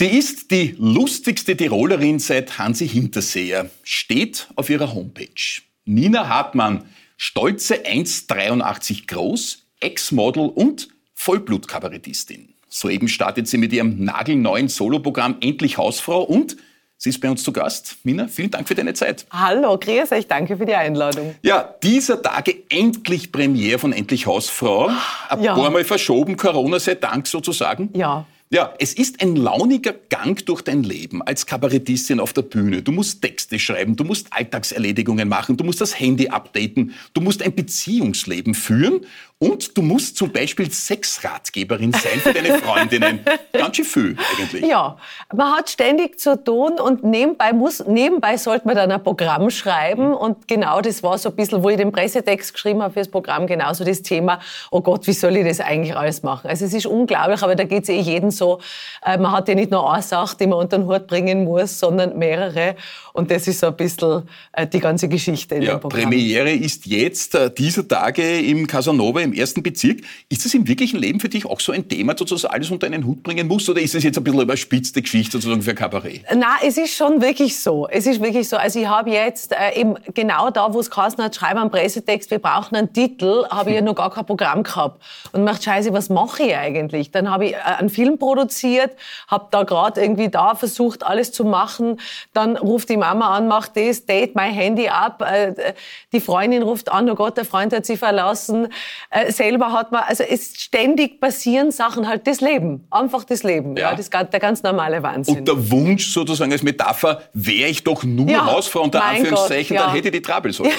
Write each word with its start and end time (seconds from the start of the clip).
Sie 0.00 0.06
ist 0.06 0.50
die 0.50 0.74
lustigste 0.78 1.54
Tirolerin 1.54 2.20
seit 2.20 2.56
Hansi 2.56 2.88
Hinterseher, 2.88 3.68
steht 3.82 4.48
auf 4.56 4.70
ihrer 4.70 4.94
Homepage. 4.94 5.60
Nina 5.84 6.26
Hartmann, 6.26 6.86
stolze 7.18 7.74
1,83 7.84 9.06
groß, 9.06 9.66
Ex-Model 9.80 10.48
und 10.54 10.88
Vollblutkabarettistin. 11.12 12.54
Soeben 12.70 13.08
startet 13.08 13.46
sie 13.46 13.58
mit 13.58 13.74
ihrem 13.74 14.02
nagelneuen 14.02 14.68
Soloprogramm 14.68 15.36
Endlich 15.42 15.76
Hausfrau 15.76 16.22
und 16.22 16.56
Sie 16.96 17.10
ist 17.10 17.20
bei 17.20 17.30
uns 17.30 17.42
zu 17.42 17.52
Gast. 17.52 17.96
Mina, 18.02 18.28
vielen 18.28 18.50
Dank 18.50 18.68
für 18.68 18.74
deine 18.74 18.92
Zeit. 18.92 19.26
Hallo, 19.30 19.78
grüß 19.78 20.12
euch, 20.12 20.26
danke 20.26 20.56
für 20.58 20.66
die 20.66 20.74
Einladung. 20.74 21.34
Ja, 21.42 21.74
dieser 21.82 22.20
Tage 22.20 22.54
endlich 22.70 23.32
Premiere 23.32 23.78
von 23.78 23.94
Endlich 23.94 24.26
Hausfrau. 24.26 24.90
Ein 25.30 25.42
ja. 25.42 25.54
paar 25.54 25.70
Mal 25.70 25.84
verschoben, 25.84 26.36
Corona 26.36 26.78
sei 26.78 26.96
Dank 26.96 27.26
sozusagen. 27.26 27.90
Ja. 27.94 28.26
Ja, 28.52 28.74
es 28.80 28.94
ist 28.94 29.22
ein 29.22 29.36
launiger 29.36 29.92
Gang 29.92 30.44
durch 30.44 30.62
dein 30.62 30.82
Leben 30.82 31.22
als 31.22 31.46
Kabarettistin 31.46 32.18
auf 32.18 32.32
der 32.32 32.42
Bühne. 32.42 32.82
Du 32.82 32.90
musst 32.90 33.22
Texte 33.22 33.60
schreiben, 33.60 33.94
du 33.94 34.02
musst 34.02 34.26
Alltagserledigungen 34.32 35.28
machen, 35.28 35.56
du 35.56 35.62
musst 35.62 35.80
das 35.80 36.00
Handy 36.00 36.30
updaten, 36.30 36.92
du 37.14 37.20
musst 37.20 37.44
ein 37.44 37.54
Beziehungsleben 37.54 38.54
führen 38.54 39.06
und 39.42 39.74
du 39.78 39.80
musst 39.80 40.18
zum 40.18 40.30
Beispiel 40.30 40.70
Sexratgeberin 40.70 41.92
sein 41.92 42.20
für 42.20 42.34
deine 42.34 42.58
Freundinnen. 42.58 43.20
Ganz 43.54 43.74
schön 43.74 43.86
viel 43.86 44.16
eigentlich. 44.38 44.66
Ja, 44.66 44.98
man 45.34 45.56
hat 45.56 45.70
ständig 45.70 46.20
zu 46.20 46.44
tun 46.44 46.78
und 46.78 47.04
nebenbei, 47.04 47.54
muss, 47.54 47.82
nebenbei 47.86 48.36
sollte 48.36 48.66
man 48.66 48.76
dann 48.76 48.92
ein 48.92 49.02
Programm 49.02 49.48
schreiben. 49.48 50.12
Und 50.12 50.46
genau 50.46 50.82
das 50.82 51.02
war 51.02 51.16
so 51.16 51.30
ein 51.30 51.36
bisschen, 51.36 51.62
wo 51.62 51.70
ich 51.70 51.78
den 51.78 51.90
Pressetext 51.90 52.52
geschrieben 52.52 52.82
habe 52.82 52.92
für 52.92 52.98
das 53.00 53.08
Programm, 53.08 53.46
genauso 53.46 53.82
das 53.82 54.02
Thema, 54.02 54.40
oh 54.70 54.82
Gott, 54.82 55.06
wie 55.06 55.14
soll 55.14 55.34
ich 55.38 55.46
das 55.46 55.60
eigentlich 55.60 55.96
alles 55.96 56.22
machen? 56.22 56.50
Also 56.50 56.66
es 56.66 56.74
ist 56.74 56.84
unglaublich, 56.84 57.42
aber 57.42 57.56
da 57.56 57.64
geht 57.64 57.84
es 57.84 57.88
eh 57.88 57.98
jedem 57.98 58.30
so. 58.30 58.60
Äh, 59.02 59.16
man 59.16 59.32
hat 59.32 59.48
ja 59.48 59.54
nicht 59.54 59.70
nur 59.70 59.90
eine 59.90 60.02
Sache, 60.02 60.36
die 60.38 60.48
man 60.48 60.58
unter 60.58 60.76
den 60.76 60.86
Hut 60.86 61.06
bringen 61.06 61.44
muss, 61.44 61.78
sondern 61.78 62.18
mehrere. 62.18 62.76
Und 63.14 63.30
das 63.30 63.48
ist 63.48 63.60
so 63.60 63.68
ein 63.68 63.76
bisschen 63.76 64.28
äh, 64.52 64.66
die 64.66 64.80
ganze 64.80 65.08
Geschichte 65.08 65.54
in 65.54 65.62
ja, 65.62 65.76
dem 65.76 65.80
Programm. 65.80 66.10
Premiere 66.10 66.52
ist 66.52 66.84
jetzt 66.84 67.34
äh, 67.34 67.50
dieser 67.50 67.88
Tage 67.88 68.38
im 68.40 68.66
Casanova 68.66 69.29
im 69.30 69.38
ersten 69.38 69.62
Bezirk. 69.62 70.00
Ist 70.28 70.44
das 70.44 70.54
im 70.54 70.66
wirklichen 70.66 70.98
Leben 70.98 71.20
für 71.20 71.28
dich 71.28 71.46
auch 71.46 71.60
so 71.60 71.72
ein 71.72 71.88
Thema, 71.88 72.14
dass 72.14 72.28
du 72.28 72.34
das 72.34 72.44
alles 72.44 72.70
unter 72.70 72.86
einen 72.86 73.04
Hut 73.06 73.22
bringen 73.22 73.46
musst? 73.48 73.68
Oder 73.68 73.80
ist 73.80 73.94
das 73.94 74.02
jetzt 74.02 74.18
ein 74.18 74.24
bisschen 74.24 74.40
überspitzte 74.40 75.02
Geschichte 75.02 75.32
sozusagen 75.32 75.62
für 75.62 75.74
Kabarett? 75.74 76.22
Nein, 76.34 76.44
es 76.66 76.76
ist 76.76 76.94
schon 76.94 77.20
wirklich 77.20 77.58
so. 77.58 77.88
Es 77.88 78.06
ist 78.06 78.20
wirklich 78.20 78.48
so. 78.48 78.56
Also 78.56 78.80
ich 78.80 78.86
habe 78.86 79.10
jetzt 79.10 79.52
äh, 79.52 79.80
eben 79.80 79.96
genau 80.14 80.50
da, 80.50 80.72
wo 80.72 80.80
es 80.80 80.90
geheißen 80.90 81.22
hat, 81.22 81.34
schreibe 81.34 81.60
einen 81.60 81.70
Pressetext, 81.70 82.30
wir 82.30 82.38
brauchen 82.38 82.76
einen 82.76 82.92
Titel, 82.92 83.44
habe 83.50 83.70
ich 83.70 83.76
ja 83.76 83.82
noch 83.82 83.94
gar 83.94 84.10
kein 84.10 84.26
Programm 84.26 84.62
gehabt. 84.62 85.02
Und 85.32 85.44
macht 85.44 85.62
scheiße, 85.62 85.92
was 85.92 86.08
mache 86.08 86.42
ich 86.42 86.56
eigentlich? 86.56 87.10
Dann 87.10 87.30
habe 87.30 87.46
ich 87.46 87.52
äh, 87.52 87.56
einen 87.78 87.90
Film 87.90 88.18
produziert, 88.18 88.92
habe 89.28 89.48
da 89.50 89.62
gerade 89.62 90.00
irgendwie 90.00 90.28
da 90.28 90.54
versucht, 90.54 91.04
alles 91.04 91.32
zu 91.32 91.44
machen. 91.44 92.00
Dann 92.32 92.56
ruft 92.56 92.88
die 92.88 92.96
Mama 92.96 93.36
an, 93.36 93.48
macht 93.48 93.76
das, 93.76 94.06
date 94.06 94.34
mein 94.34 94.52
Handy 94.52 94.88
ab. 94.88 95.22
Äh, 95.22 95.74
die 96.12 96.20
Freundin 96.20 96.62
ruft 96.62 96.90
an, 96.90 97.08
oh 97.10 97.14
Gott, 97.14 97.36
der 97.36 97.44
Freund 97.44 97.72
hat 97.72 97.86
sie 97.86 97.96
verlassen. 97.96 98.68
Äh, 99.10 99.19
selber 99.28 99.72
hat 99.72 99.92
man, 99.92 100.02
also 100.06 100.24
es 100.24 100.54
ständig 100.56 101.20
passieren 101.20 101.70
Sachen, 101.70 102.08
halt 102.08 102.26
das 102.26 102.40
Leben, 102.40 102.86
einfach 102.90 103.24
das 103.24 103.42
Leben, 103.42 103.76
ja, 103.76 103.90
ja 103.90 103.96
das 103.96 104.10
der 104.10 104.40
ganz 104.40 104.62
normale 104.62 105.02
Wahnsinn. 105.02 105.38
Und 105.38 105.48
der 105.48 105.70
Wunsch 105.70 106.12
sozusagen 106.12 106.52
als 106.52 106.62
Metapher, 106.62 107.22
wäre 107.32 107.68
ich 107.68 107.84
doch 107.84 108.02
nur 108.04 108.28
ja, 108.28 108.46
Hausfrau 108.46 108.82
unter 108.82 109.02
Anführungszeichen, 109.04 109.76
Gott, 109.76 109.82
ja. 109.82 109.86
dann 109.86 109.94
hätte 109.94 110.08
ich 110.08 110.12
die 110.14 110.22
Troubles 110.22 110.56
so 110.56 110.64
ja, 110.64 110.70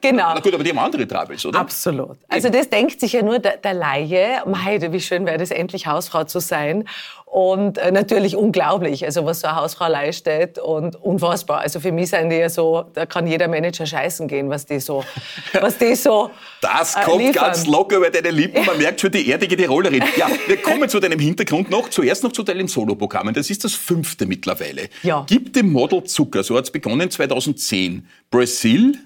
genau. 0.00 0.34
Na 0.34 0.40
gut, 0.40 0.54
aber 0.54 0.64
die 0.64 0.70
haben 0.70 0.78
andere 0.78 1.06
Troubles, 1.06 1.44
oder? 1.46 1.58
Absolut. 1.58 2.18
Also 2.28 2.48
das 2.48 2.68
denkt 2.68 3.00
sich 3.00 3.12
ja 3.12 3.22
nur 3.22 3.38
der, 3.38 3.56
der 3.56 3.74
Laie, 3.74 4.42
Meide, 4.46 4.92
wie 4.92 5.00
schön 5.00 5.26
wäre 5.26 5.38
das 5.38 5.50
endlich 5.50 5.86
Hausfrau 5.86 6.24
zu 6.24 6.40
sein 6.40 6.84
und 7.32 7.78
äh, 7.78 7.90
natürlich 7.90 8.36
unglaublich, 8.36 9.06
also 9.06 9.24
was 9.24 9.40
so 9.40 9.46
eine 9.46 9.56
Hausfrau 9.56 9.88
leistet 9.88 10.58
und 10.58 10.96
unfassbar. 10.96 11.60
Also 11.60 11.80
für 11.80 11.90
mich 11.90 12.10
sind 12.10 12.28
die 12.28 12.36
ja 12.36 12.50
so, 12.50 12.84
da 12.92 13.06
kann 13.06 13.26
jeder 13.26 13.48
Manager 13.48 13.86
scheißen 13.86 14.28
gehen, 14.28 14.50
was 14.50 14.66
die 14.66 14.78
so, 14.80 15.02
was 15.58 15.78
die 15.78 15.94
so 15.94 16.30
Das 16.60 16.94
äh, 16.94 17.00
kommt 17.00 17.22
liefern. 17.24 17.44
ganz 17.46 17.66
locker 17.66 17.96
über 17.96 18.10
deine 18.10 18.30
Lippen, 18.30 18.66
man 18.66 18.76
merkt 18.82 19.00
schon 19.00 19.12
die 19.12 19.30
erdige 19.30 19.56
Tirollerin. 19.56 20.04
Ja, 20.14 20.28
wir 20.46 20.58
kommen 20.58 20.90
zu 20.90 21.00
deinem 21.00 21.18
Hintergrund 21.18 21.70
noch, 21.70 21.88
zuerst 21.88 22.22
noch 22.22 22.32
zu 22.32 22.42
deinen 22.42 22.68
Soloprogrammen. 22.68 23.32
Das 23.32 23.48
ist 23.48 23.64
das 23.64 23.72
fünfte 23.72 24.26
mittlerweile. 24.26 24.90
Ja. 25.02 25.24
Gib 25.26 25.54
dem 25.54 25.72
Model 25.72 26.04
Zucker, 26.04 26.42
so 26.42 26.58
hat's 26.58 26.70
begonnen 26.70 27.10
2010. 27.10 28.06
Brasil, 28.30 28.98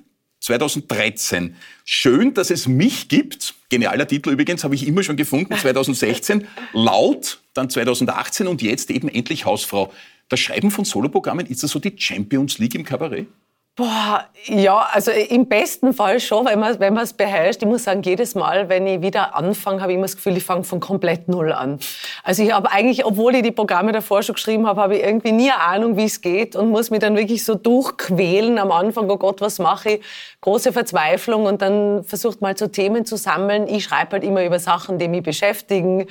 2013. 0.46 1.56
Schön, 1.84 2.32
dass 2.32 2.50
es 2.50 2.68
mich 2.68 3.08
gibt. 3.08 3.54
Genialer 3.68 4.06
Titel 4.06 4.30
übrigens, 4.30 4.62
habe 4.62 4.76
ich 4.76 4.86
immer 4.86 5.02
schon 5.02 5.16
gefunden, 5.16 5.56
2016. 5.60 6.46
Laut, 6.72 7.40
dann 7.52 7.68
2018 7.68 8.46
und 8.46 8.62
jetzt 8.62 8.90
eben 8.90 9.08
endlich 9.08 9.44
Hausfrau. 9.44 9.92
Das 10.28 10.38
Schreiben 10.38 10.70
von 10.70 10.84
Soloprogrammen, 10.84 11.46
ist 11.46 11.62
das 11.64 11.72
so 11.72 11.78
die 11.80 11.94
Champions 11.96 12.58
League 12.58 12.76
im 12.76 12.84
Kabarett? 12.84 13.26
Boah, 13.76 14.25
ja, 14.47 14.88
also 14.91 15.10
im 15.10 15.48
besten 15.48 15.92
Fall 15.92 16.19
schon, 16.19 16.47
wenn 16.47 16.59
man 16.59 16.81
wenn 16.81 16.94
man 16.94 17.04
es 17.04 17.12
beherrscht. 17.12 17.60
Ich 17.60 17.69
muss 17.69 17.84
sagen, 17.84 18.00
jedes 18.03 18.34
Mal, 18.34 18.70
wenn 18.70 18.87
ich 18.87 19.03
wieder 19.03 19.37
anfange, 19.37 19.82
habe 19.82 19.92
ich 19.92 19.97
immer 19.97 20.06
das 20.06 20.16
Gefühl, 20.16 20.38
ich 20.38 20.44
fange 20.44 20.64
von 20.64 20.81
komplett 20.81 21.28
null 21.28 21.53
an. 21.53 21.78
Also 22.25 22.42
ich 22.42 22.54
habe 22.54 22.72
eigentlich, 22.72 23.04
obwohl 23.04 23.34
ich 23.34 23.42
die 23.42 23.50
Programme 23.50 23.92
davor 23.92 24.22
schon 24.22 24.34
geschrieben 24.36 24.66
habe, 24.66 24.81
habe 24.81 24.97
ich 24.97 25.04
irgendwie 25.04 25.32
nie 25.32 25.50
eine 25.50 25.60
Ahnung, 25.60 25.98
wie 25.98 26.06
es 26.06 26.22
geht 26.22 26.56
und 26.56 26.70
muss 26.70 26.88
mich 26.88 27.00
dann 27.00 27.16
wirklich 27.16 27.44
so 27.44 27.54
durchquälen 27.54 28.59
am 28.59 28.72
Anfang. 28.72 29.10
Oh 29.10 29.19
Gott, 29.19 29.42
was 29.42 29.59
mache 29.59 29.91
ich? 29.91 30.04
Große 30.41 30.72
Verzweiflung 30.72 31.44
und 31.44 31.60
dann 31.60 32.03
versucht 32.03 32.41
mal 32.41 32.56
so 32.56 32.69
Themen 32.69 33.04
zu 33.04 33.16
sammeln. 33.19 33.69
Ich 33.69 33.84
schreibe 33.84 34.12
halt 34.12 34.25
immer 34.25 34.42
über 34.42 34.59
Sachen, 34.59 34.98
die 34.98 35.09
mich 35.09 35.22
beschäftigen. 35.22 36.06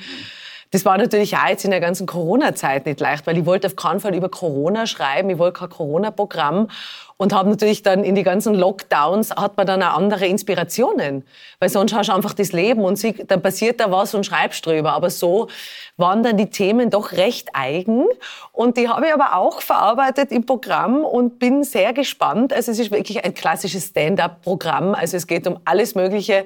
Das 0.72 0.84
war 0.84 0.98
natürlich 0.98 1.36
auch 1.36 1.48
jetzt 1.48 1.64
in 1.64 1.70
der 1.70 1.80
ganzen 1.80 2.06
Corona-Zeit 2.06 2.86
nicht 2.86 3.00
leicht, 3.00 3.26
weil 3.26 3.38
ich 3.38 3.46
wollte 3.46 3.68
auf 3.68 3.76
keinen 3.76 4.00
Fall 4.00 4.14
über 4.14 4.28
Corona 4.28 4.86
schreiben, 4.86 5.30
ich 5.30 5.38
wollte 5.38 5.60
kein 5.60 5.70
Corona-Programm 5.70 6.68
und 7.18 7.32
habe 7.32 7.48
natürlich 7.48 7.82
dann 7.82 8.04
in 8.04 8.14
die 8.14 8.22
ganzen 8.22 8.54
Lockdowns 8.54 9.30
hat 9.30 9.56
man 9.56 9.66
dann 9.66 9.82
auch 9.82 9.96
andere 9.96 10.26
Inspirationen, 10.26 11.24
weil 11.60 11.68
sonst 11.68 11.94
hast 11.94 12.08
du 12.08 12.12
einfach 12.12 12.34
das 12.34 12.52
Leben 12.52 12.82
und 12.82 12.96
sie, 12.96 13.12
dann 13.12 13.40
passiert 13.40 13.80
da 13.80 13.90
was 13.90 14.14
und 14.14 14.24
schreibst 14.24 14.66
drüber. 14.66 14.92
Aber 14.92 15.08
so 15.08 15.48
waren 15.96 16.22
dann 16.22 16.36
die 16.36 16.50
Themen 16.50 16.90
doch 16.90 17.12
recht 17.12 17.50
eigen 17.54 18.04
und 18.52 18.76
die 18.76 18.88
habe 18.88 19.06
ich 19.06 19.14
aber 19.14 19.36
auch 19.36 19.62
verarbeitet 19.62 20.30
im 20.30 20.44
Programm 20.44 21.04
und 21.04 21.38
bin 21.38 21.64
sehr 21.64 21.94
gespannt. 21.94 22.52
Also 22.52 22.72
es 22.72 22.78
ist 22.78 22.90
wirklich 22.90 23.24
ein 23.24 23.32
klassisches 23.32 23.86
Stand-up-Programm, 23.86 24.94
also 24.94 25.16
es 25.16 25.26
geht 25.26 25.46
um 25.46 25.58
alles 25.64 25.94
Mögliche. 25.94 26.44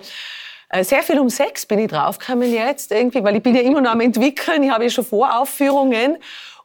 Äh, 0.69 0.85
sehr 0.85 1.03
viel 1.03 1.19
um 1.19 1.31
Sex 1.31 1.67
bin 1.67 1.81
ich 1.81 1.89
draufgekommen 1.89 2.53
jetzt 2.53 2.93
irgendwie, 2.93 3.25
weil 3.25 3.35
ich 3.35 3.43
bin 3.43 3.57
ja 3.57 3.63
immer 3.63 3.81
noch 3.81 3.91
am 3.91 4.01
entwickeln. 4.01 4.63
Ich 4.63 4.71
habe 4.71 4.85
ja 4.85 4.91
schon 4.91 5.05
Voraufführungen. 5.05 6.19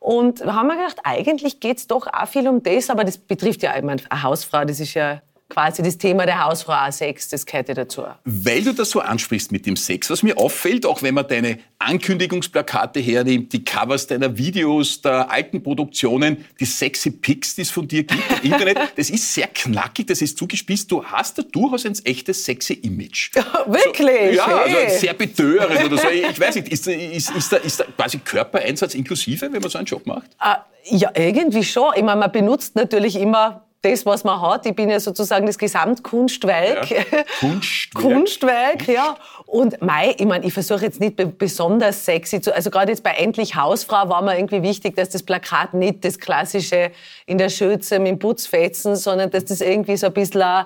Und 0.06 0.46
haben 0.46 0.68
wir 0.68 0.76
gedacht, 0.76 1.00
eigentlich 1.04 1.60
geht's 1.60 1.88
doch 1.88 2.06
auch 2.06 2.28
viel 2.28 2.48
um 2.48 2.62
das, 2.62 2.92
aber 2.92 3.04
das 3.04 3.18
betrifft 3.18 3.64
ja 3.64 3.72
eine 3.72 3.96
Hausfrau, 4.22 4.64
das 4.64 4.80
ist 4.80 4.94
ja 4.94 5.24
quasi 5.50 5.84
das 5.84 5.98
Thema 5.98 6.26
der 6.26 6.44
Hausfrau 6.44 6.90
Sex, 6.92 7.30
das 7.30 7.46
gehört 7.46 7.70
ja 7.70 7.76
dazu. 7.76 8.04
Weil 8.24 8.64
du 8.64 8.74
das 8.74 8.90
so 8.90 9.00
ansprichst 9.00 9.52
mit 9.52 9.66
dem 9.66 9.76
Sex, 9.76 10.10
was 10.10 10.24
mir 10.24 10.38
auffällt, 10.38 10.86
auch 10.86 11.02
wenn 11.04 11.14
man 11.14 11.28
deine 11.28 11.60
Ankündigungsplakate 11.80 13.00
hernimmt, 13.00 13.54
die 13.54 13.64
Covers 13.64 14.08
deiner 14.08 14.38
Videos, 14.38 15.02
der 15.02 15.30
alten 15.30 15.62
Produktionen, 15.62 16.46
die 16.60 16.66
sexy 16.66 17.12
Pics, 17.12 17.56
die 17.56 17.62
es 17.62 17.72
von 17.72 17.88
dir 17.88 18.04
gibt 18.04 18.24
im 18.44 18.52
Internet, 18.52 18.78
das 18.96 19.10
ist 19.10 19.34
sehr 19.34 19.48
knackig, 19.48 20.08
das 20.08 20.22
ist 20.22 20.38
zugespießt. 20.38 20.92
Du 20.92 21.04
hast 21.04 21.38
da 21.38 21.44
durchaus 21.44 21.86
ein 21.86 21.96
echtes 22.04 22.44
sexy 22.44 22.74
Image. 22.74 23.32
Wirklich? 23.68 24.32
So, 24.32 24.50
ja, 24.50 24.58
also 24.58 25.00
sehr 25.00 25.14
betörend 25.14 25.86
oder 25.86 25.98
so. 25.98 26.08
Ich 26.10 26.40
weiß 26.40 26.56
nicht, 26.56 26.70
ist, 26.70 26.88
ist, 26.88 27.36
ist, 27.36 27.52
da, 27.52 27.58
ist 27.58 27.80
da 27.80 27.86
quasi 27.96 28.18
Körpereinsatz 28.18 28.96
inklusive, 28.96 29.52
wenn 29.52 29.62
man 29.62 29.70
so 29.70 29.78
einen 29.78 29.86
Job 29.86 30.06
macht? 30.08 30.32
Uh, 30.44 30.56
ja, 30.86 31.12
irgendwie 31.16 31.64
schon. 31.64 31.94
Ich 31.96 32.04
meine, 32.04 32.20
man 32.20 32.32
benutzt 32.32 32.76
natürlich 32.76 33.16
immer 33.16 33.65
das, 33.86 34.06
was 34.06 34.24
man 34.24 34.42
hat. 34.42 34.66
Ich 34.66 34.76
bin 34.76 34.90
ja 34.90 35.00
sozusagen 35.00 35.46
das 35.46 35.58
Gesamtkunstwerk. 35.58 36.90
Ja. 36.90 37.04
Kunstwerk. 37.40 37.94
Kunstwerk, 37.94 38.88
ja. 38.88 39.16
Und 39.46 39.82
mei, 39.82 40.16
ich 40.18 40.26
meine, 40.26 40.46
ich 40.46 40.54
versuche 40.54 40.86
jetzt 40.86 41.00
nicht 41.00 41.16
besonders 41.38 42.04
sexy 42.04 42.42
zu, 42.42 42.54
also 42.54 42.72
gerade 42.72 42.92
jetzt 42.92 43.04
bei 43.04 43.12
Endlich 43.12 43.56
Hausfrau 43.56 44.10
war 44.10 44.22
mir 44.22 44.38
irgendwie 44.38 44.64
wichtig, 44.64 44.96
dass 44.96 45.10
das 45.10 45.24
Plakat 45.24 45.74
nicht 45.74 46.04
das 46.04 46.20
klassische 46.20 46.92
in 47.26 47.38
der 47.38 47.50
Schürze 47.50 48.00
mit 48.00 48.08
dem 48.08 48.20
Putzfetzen, 48.20 48.96
sondern 48.96 49.30
dass 49.30 49.46
das 49.46 49.62
irgendwie 49.62 49.98
so 49.98 50.08
ein 50.08 50.14
bisschen 50.14 50.66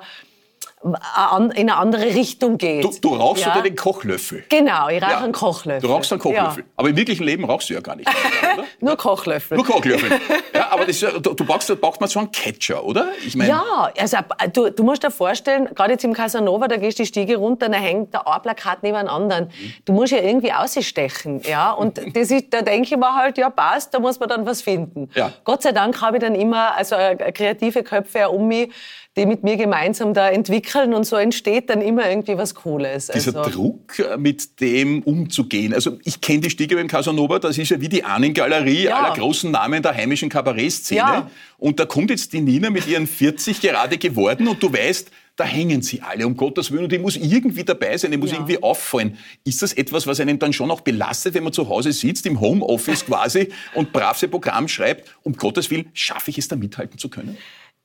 in 0.81 0.95
eine 0.95 1.75
andere 1.75 2.05
Richtung 2.05 2.57
geht. 2.57 2.85
Du, 2.85 2.91
du 3.01 3.15
rauchst 3.15 3.45
ja. 3.45 3.59
den 3.59 3.75
Kochlöffel. 3.75 4.45
Genau, 4.47 4.87
ich 4.87 5.01
rauche 5.01 5.11
ja. 5.11 5.17
einen 5.19 5.33
Kochlöffel. 5.33 5.81
Du 5.81 5.93
rauchst 5.93 6.11
einen 6.13 6.21
Kochlöffel. 6.21 6.63
Ja. 6.63 6.69
Aber 6.77 6.89
im 6.89 6.95
wirklichen 6.95 7.23
Leben 7.25 7.43
rauchst 7.43 7.69
du 7.69 7.73
ja 7.73 7.81
gar 7.81 7.97
nicht. 7.97 8.07
Mehr, 8.07 8.63
Nur 8.79 8.95
Kochlöffel. 8.95 9.57
Nur 9.57 9.65
Kochlöffel. 9.65 10.09
ja, 10.53 10.71
aber 10.71 10.85
das, 10.85 10.99
du, 10.99 11.19
du 11.19 11.45
brauchst, 11.45 11.81
braucht 11.81 11.99
man 11.99 12.09
so 12.09 12.19
einen 12.19 12.31
Catcher, 12.31 12.81
oder? 12.85 13.09
Ich 13.25 13.35
mein, 13.35 13.49
ja, 13.49 13.91
also 13.97 14.17
du, 14.53 14.69
du 14.69 14.83
musst 14.83 15.03
dir 15.03 15.11
vorstellen, 15.11 15.67
gerade 15.75 15.91
jetzt 15.91 16.05
im 16.05 16.13
Casanova, 16.13 16.69
da 16.69 16.77
gehst 16.77 16.97
du 16.97 17.03
die 17.03 17.07
Stiege 17.07 17.35
runter, 17.35 17.67
da 17.67 17.77
hängt 17.77 18.13
der 18.13 18.25
ein 18.25 18.41
Plakat 18.41 18.81
neben 18.81 18.95
einem 18.95 19.09
anderen. 19.09 19.45
Mhm. 19.45 19.73
Du 19.83 19.91
musst 19.91 20.13
ja 20.13 20.19
irgendwie 20.19 20.53
ausstechen, 20.53 21.41
ja. 21.41 21.71
Und 21.71 21.97
das 22.15 22.31
ist, 22.31 22.53
da 22.53 22.61
denke 22.61 22.87
ich 22.89 22.97
mir 22.97 23.15
halt, 23.15 23.37
ja 23.37 23.49
passt, 23.49 23.93
da 23.93 23.99
muss 23.99 24.17
man 24.17 24.29
dann 24.29 24.45
was 24.45 24.61
finden. 24.61 25.09
Ja. 25.13 25.33
Gott 25.43 25.61
sei 25.61 25.73
Dank 25.73 26.01
habe 26.01 26.17
ich 26.17 26.23
dann 26.23 26.35
immer 26.35 26.73
also 26.75 26.95
äh, 26.95 27.33
kreative 27.33 27.83
Köpfe 27.83 28.29
um 28.29 28.47
mich, 28.47 28.71
die 29.19 29.25
mit 29.25 29.43
mir 29.43 29.57
gemeinsam 29.57 30.13
da 30.13 30.29
entwickeln 30.29 30.93
und 30.93 31.05
so 31.05 31.17
entsteht 31.17 31.69
dann 31.69 31.81
immer 31.81 32.09
irgendwie 32.09 32.37
was 32.37 32.55
Cooles. 32.55 33.07
Dieser 33.07 33.35
also. 33.35 33.51
Druck, 33.51 33.99
äh, 33.99 34.17
mit 34.17 34.61
dem 34.61 35.03
umzugehen. 35.03 35.73
Also 35.73 35.99
ich 36.05 36.21
kenne 36.21 36.39
die 36.39 36.49
Stiege 36.49 36.75
beim 36.75 36.87
Casanova, 36.87 37.39
das 37.39 37.57
ist 37.57 37.69
ja 37.69 37.81
wie 37.81 37.89
die 37.89 38.03
Ahnengalerie 38.03 38.85
ja. 38.85 38.95
aller 38.95 39.15
großen 39.15 39.51
Namen 39.51 39.83
der 39.83 39.93
heimischen 39.93 40.29
Kabarettszene. 40.29 40.99
Ja. 40.99 41.31
Und 41.57 41.79
da 41.79 41.85
kommt 41.85 42.09
jetzt 42.09 42.31
die 42.31 42.41
Nina 42.41 42.69
mit 42.69 42.87
ihren 42.87 43.07
40 43.07 43.59
gerade 43.59 43.97
geworden 43.97 44.47
und 44.47 44.63
du 44.63 44.71
weißt, 44.71 45.11
da 45.35 45.45
hängen 45.45 45.81
sie 45.81 46.01
alle, 46.01 46.27
um 46.27 46.35
Gottes 46.35 46.69
Willen, 46.71 46.83
und 46.83 46.91
die 46.91 46.97
muss 46.97 47.15
irgendwie 47.15 47.63
dabei 47.63 47.97
sein, 47.97 48.11
die 48.11 48.17
muss 48.17 48.31
ja. 48.31 48.37
irgendwie 48.37 48.61
auffallen. 48.61 49.17
Ist 49.45 49.61
das 49.61 49.71
etwas, 49.71 50.05
was 50.05 50.19
einen 50.19 50.37
dann 50.37 50.51
schon 50.51 50.69
auch 50.69 50.81
belastet, 50.81 51.33
wenn 51.33 51.43
man 51.43 51.53
zu 51.53 51.69
Hause 51.69 51.93
sitzt, 51.93 52.25
im 52.25 52.41
Homeoffice 52.41 53.05
quasi, 53.05 53.47
und 53.73 53.93
brav 53.93 54.17
sein 54.17 54.29
Programm 54.29 54.67
schreibt, 54.67 55.15
um 55.23 55.33
Gottes 55.33 55.71
Willen, 55.71 55.89
schaffe 55.93 56.31
ich 56.31 56.37
es 56.37 56.49
da 56.49 56.57
mithalten 56.57 56.97
zu 56.97 57.09
können? 57.09 57.37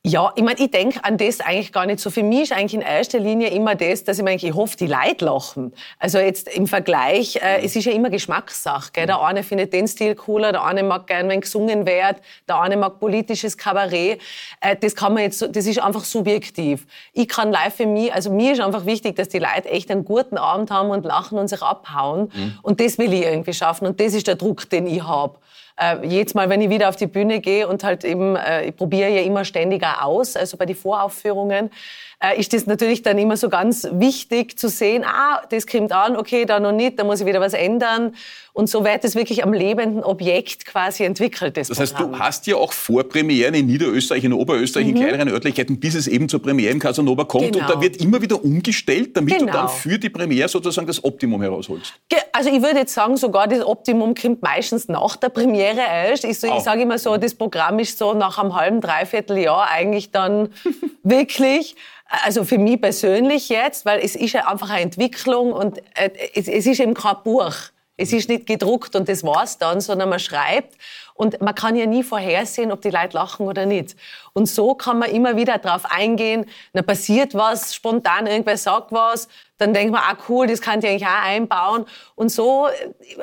Ja, 0.07 0.31
ich 0.35 0.43
meine, 0.43 0.59
ich 0.59 0.69
denke 0.69 1.03
an 1.03 1.17
das 1.17 1.39
eigentlich 1.39 1.73
gar 1.73 1.87
nicht 1.87 1.99
so. 1.99 2.11
Für 2.11 2.21
mich 2.21 2.43
ist 2.43 2.51
eigentlich 2.51 2.75
in 2.75 2.81
erster 2.81 3.17
Linie 3.17 3.49
immer 3.49 3.73
das, 3.73 4.03
dass 4.03 4.19
ich 4.19 4.23
mir 4.23 4.29
eigentlich, 4.29 4.51
ich 4.51 4.55
hoffe, 4.55 4.77
die 4.77 4.85
Leute 4.85 5.25
lachen. 5.25 5.73
Also 5.97 6.19
jetzt 6.19 6.47
im 6.47 6.67
Vergleich, 6.67 7.37
äh, 7.37 7.65
es 7.65 7.75
ist 7.75 7.85
ja 7.85 7.91
immer 7.91 8.11
Geschmackssache. 8.11 8.91
Gell? 8.93 9.07
Der 9.07 9.19
eine 9.23 9.41
findet 9.41 9.73
den 9.73 9.87
Stil 9.87 10.13
cooler, 10.13 10.51
der 10.51 10.63
eine 10.63 10.83
mag 10.83 11.07
gern, 11.07 11.27
wenn 11.27 11.41
gesungen 11.41 11.87
wird, 11.87 12.17
der 12.47 12.61
eine 12.61 12.77
mag 12.77 12.99
politisches 12.99 13.57
Kabarett. 13.57 14.21
Äh, 14.61 14.75
das 14.75 14.93
kann 14.93 15.15
man 15.15 15.23
jetzt, 15.23 15.41
das 15.41 15.65
ist 15.65 15.81
einfach 15.81 16.03
subjektiv. 16.03 16.85
Ich 17.13 17.27
kann 17.27 17.51
live 17.51 17.73
für 17.73 17.87
mich, 17.87 18.13
also 18.13 18.31
mir 18.31 18.53
ist 18.53 18.61
einfach 18.61 18.85
wichtig, 18.85 19.15
dass 19.15 19.29
die 19.29 19.39
Leute 19.39 19.71
echt 19.71 19.89
einen 19.89 20.05
guten 20.05 20.37
Abend 20.37 20.69
haben 20.69 20.91
und 20.91 21.03
lachen 21.03 21.39
und 21.39 21.47
sich 21.47 21.63
abhauen. 21.63 22.31
Mhm. 22.31 22.59
Und 22.61 22.79
das 22.79 22.99
will 22.99 23.11
ich 23.11 23.23
irgendwie 23.23 23.53
schaffen. 23.53 23.87
Und 23.87 23.99
das 23.99 24.13
ist 24.13 24.27
der 24.27 24.35
Druck, 24.35 24.69
den 24.69 24.85
ich 24.85 25.01
habe 25.01 25.39
äh, 25.77 26.05
jedes 26.05 26.33
Mal, 26.33 26.49
wenn 26.49 26.61
ich 26.61 26.69
wieder 26.69 26.89
auf 26.89 26.95
die 26.95 27.07
Bühne 27.07 27.39
gehe 27.39 27.67
und 27.67 27.83
halt 27.83 28.03
eben, 28.03 28.35
äh, 28.35 28.65
ich 28.67 28.75
probiere 28.75 29.09
ja 29.09 29.21
immer 29.21 29.43
ständiger 29.45 30.05
aus, 30.05 30.35
also 30.35 30.57
bei 30.57 30.65
den 30.65 30.75
Voraufführungen, 30.75 31.69
äh, 32.21 32.39
ist 32.39 32.53
das 32.53 32.65
natürlich 32.65 33.01
dann 33.01 33.17
immer 33.17 33.37
so 33.37 33.49
ganz 33.49 33.87
wichtig 33.91 34.57
zu 34.57 34.69
sehen, 34.69 35.03
ah, 35.05 35.41
das 35.49 35.67
kommt 35.67 35.91
an, 35.91 36.15
okay, 36.15 36.45
da 36.45 36.59
noch 36.59 36.71
nicht, 36.71 36.97
da 36.97 37.03
muss 37.03 37.21
ich 37.21 37.25
wieder 37.25 37.41
was 37.41 37.53
ändern. 37.53 38.15
Und 38.55 38.69
so 38.69 38.85
wird 38.85 39.03
es 39.03 39.15
wirklich 39.15 39.43
am 39.43 39.51
lebenden 39.51 40.01
Objekt 40.01 40.65
quasi 40.65 41.03
entwickelt. 41.03 41.57
Das, 41.57 41.67
das 41.67 41.77
heißt, 41.77 41.99
du 41.99 42.17
hast 42.17 42.47
ja 42.47 42.55
auch 42.55 42.71
Vorpremieren 42.71 43.53
in 43.53 43.65
Niederösterreich, 43.65 44.23
in 44.23 44.31
Oberösterreich, 44.31 44.87
mhm. 44.87 44.95
in 44.95 45.01
kleineren 45.01 45.27
Örtlichkeiten, 45.27 45.77
bis 45.77 45.93
es 45.93 46.07
eben 46.07 46.29
zur 46.29 46.41
Premiere 46.41 46.71
im 46.71 46.79
Casanova 46.79 47.25
kommt. 47.25 47.51
Genau. 47.51 47.59
Und 47.59 47.63
da 47.63 47.73
genau. 47.73 47.81
wird 47.81 47.97
immer 47.97 48.21
wieder 48.21 48.41
umgestellt, 48.41 49.17
damit 49.17 49.37
genau. 49.39 49.51
du 49.51 49.57
dann 49.57 49.67
für 49.67 49.99
die 49.99 50.09
Premiere 50.09 50.47
sozusagen 50.47 50.87
das 50.87 51.03
Optimum 51.03 51.41
herausholst. 51.41 51.95
Also 52.31 52.49
ich 52.49 52.61
würde 52.61 52.79
jetzt 52.79 52.93
sagen, 52.93 53.17
sogar 53.17 53.49
das 53.49 53.61
Optimum 53.65 54.15
kommt 54.15 54.41
meistens 54.41 54.87
nach 54.87 55.17
der 55.17 55.27
Premiere 55.27 55.81
erst. 55.81 56.23
Ich, 56.23 56.39
so, 56.39 56.47
ich 56.47 56.63
sage 56.63 56.83
immer 56.83 56.97
so, 56.97 57.17
das 57.17 57.35
Programm 57.35 57.79
ist 57.79 57.97
so 57.97 58.13
nach 58.13 58.37
einem 58.37 58.55
halben, 58.55 58.79
dreiviertel 58.79 59.37
Jahr 59.37 59.69
eigentlich 59.69 60.11
dann 60.11 60.47
wirklich 61.03 61.75
also 62.23 62.45
für 62.45 62.57
mich 62.57 62.79
persönlich 62.79 63.49
jetzt, 63.49 63.85
weil 63.85 63.99
es 63.99 64.15
ist 64.15 64.31
ja 64.31 64.47
einfach 64.47 64.69
eine 64.69 64.81
Entwicklung 64.81 65.51
und 65.51 65.79
äh, 65.95 66.11
es, 66.35 66.47
es 66.47 66.65
ist 66.65 66.79
eben 66.79 66.93
kein 66.93 67.15
Buch. 67.23 67.51
Es 67.97 68.11
ist 68.11 68.27
nicht 68.27 68.45
gedruckt 68.45 68.95
und 68.95 69.07
das 69.07 69.23
war's 69.23 69.57
dann, 69.57 69.79
sondern 69.79 70.09
man 70.09 70.19
schreibt 70.19 70.75
und 71.13 71.41
man 71.41 71.55
kann 71.55 71.77
ja 71.77 71.85
nie 71.85 72.03
vorhersehen, 72.03 72.73
ob 72.73 72.81
die 72.81 72.89
Leute 72.89 73.15
lachen 73.15 73.47
oder 73.47 73.65
nicht. 73.65 73.95
Und 74.33 74.47
so 74.47 74.75
kann 74.75 74.99
man 74.99 75.09
immer 75.09 75.37
wieder 75.37 75.57
darauf 75.57 75.85
eingehen, 75.85 76.45
dann 76.73 76.85
passiert 76.85 77.33
was, 77.33 77.73
spontan 77.73 78.27
irgendwer 78.27 78.57
sagt 78.57 78.91
was, 78.91 79.29
dann 79.57 79.73
denkt 79.73 79.93
man, 79.93 80.01
ah 80.03 80.17
cool, 80.27 80.45
das 80.45 80.59
kann 80.59 80.79
ich 80.79 80.85
eigentlich 80.85 81.05
auch 81.05 81.23
einbauen. 81.23 81.85
Und 82.15 82.29
so, 82.29 82.67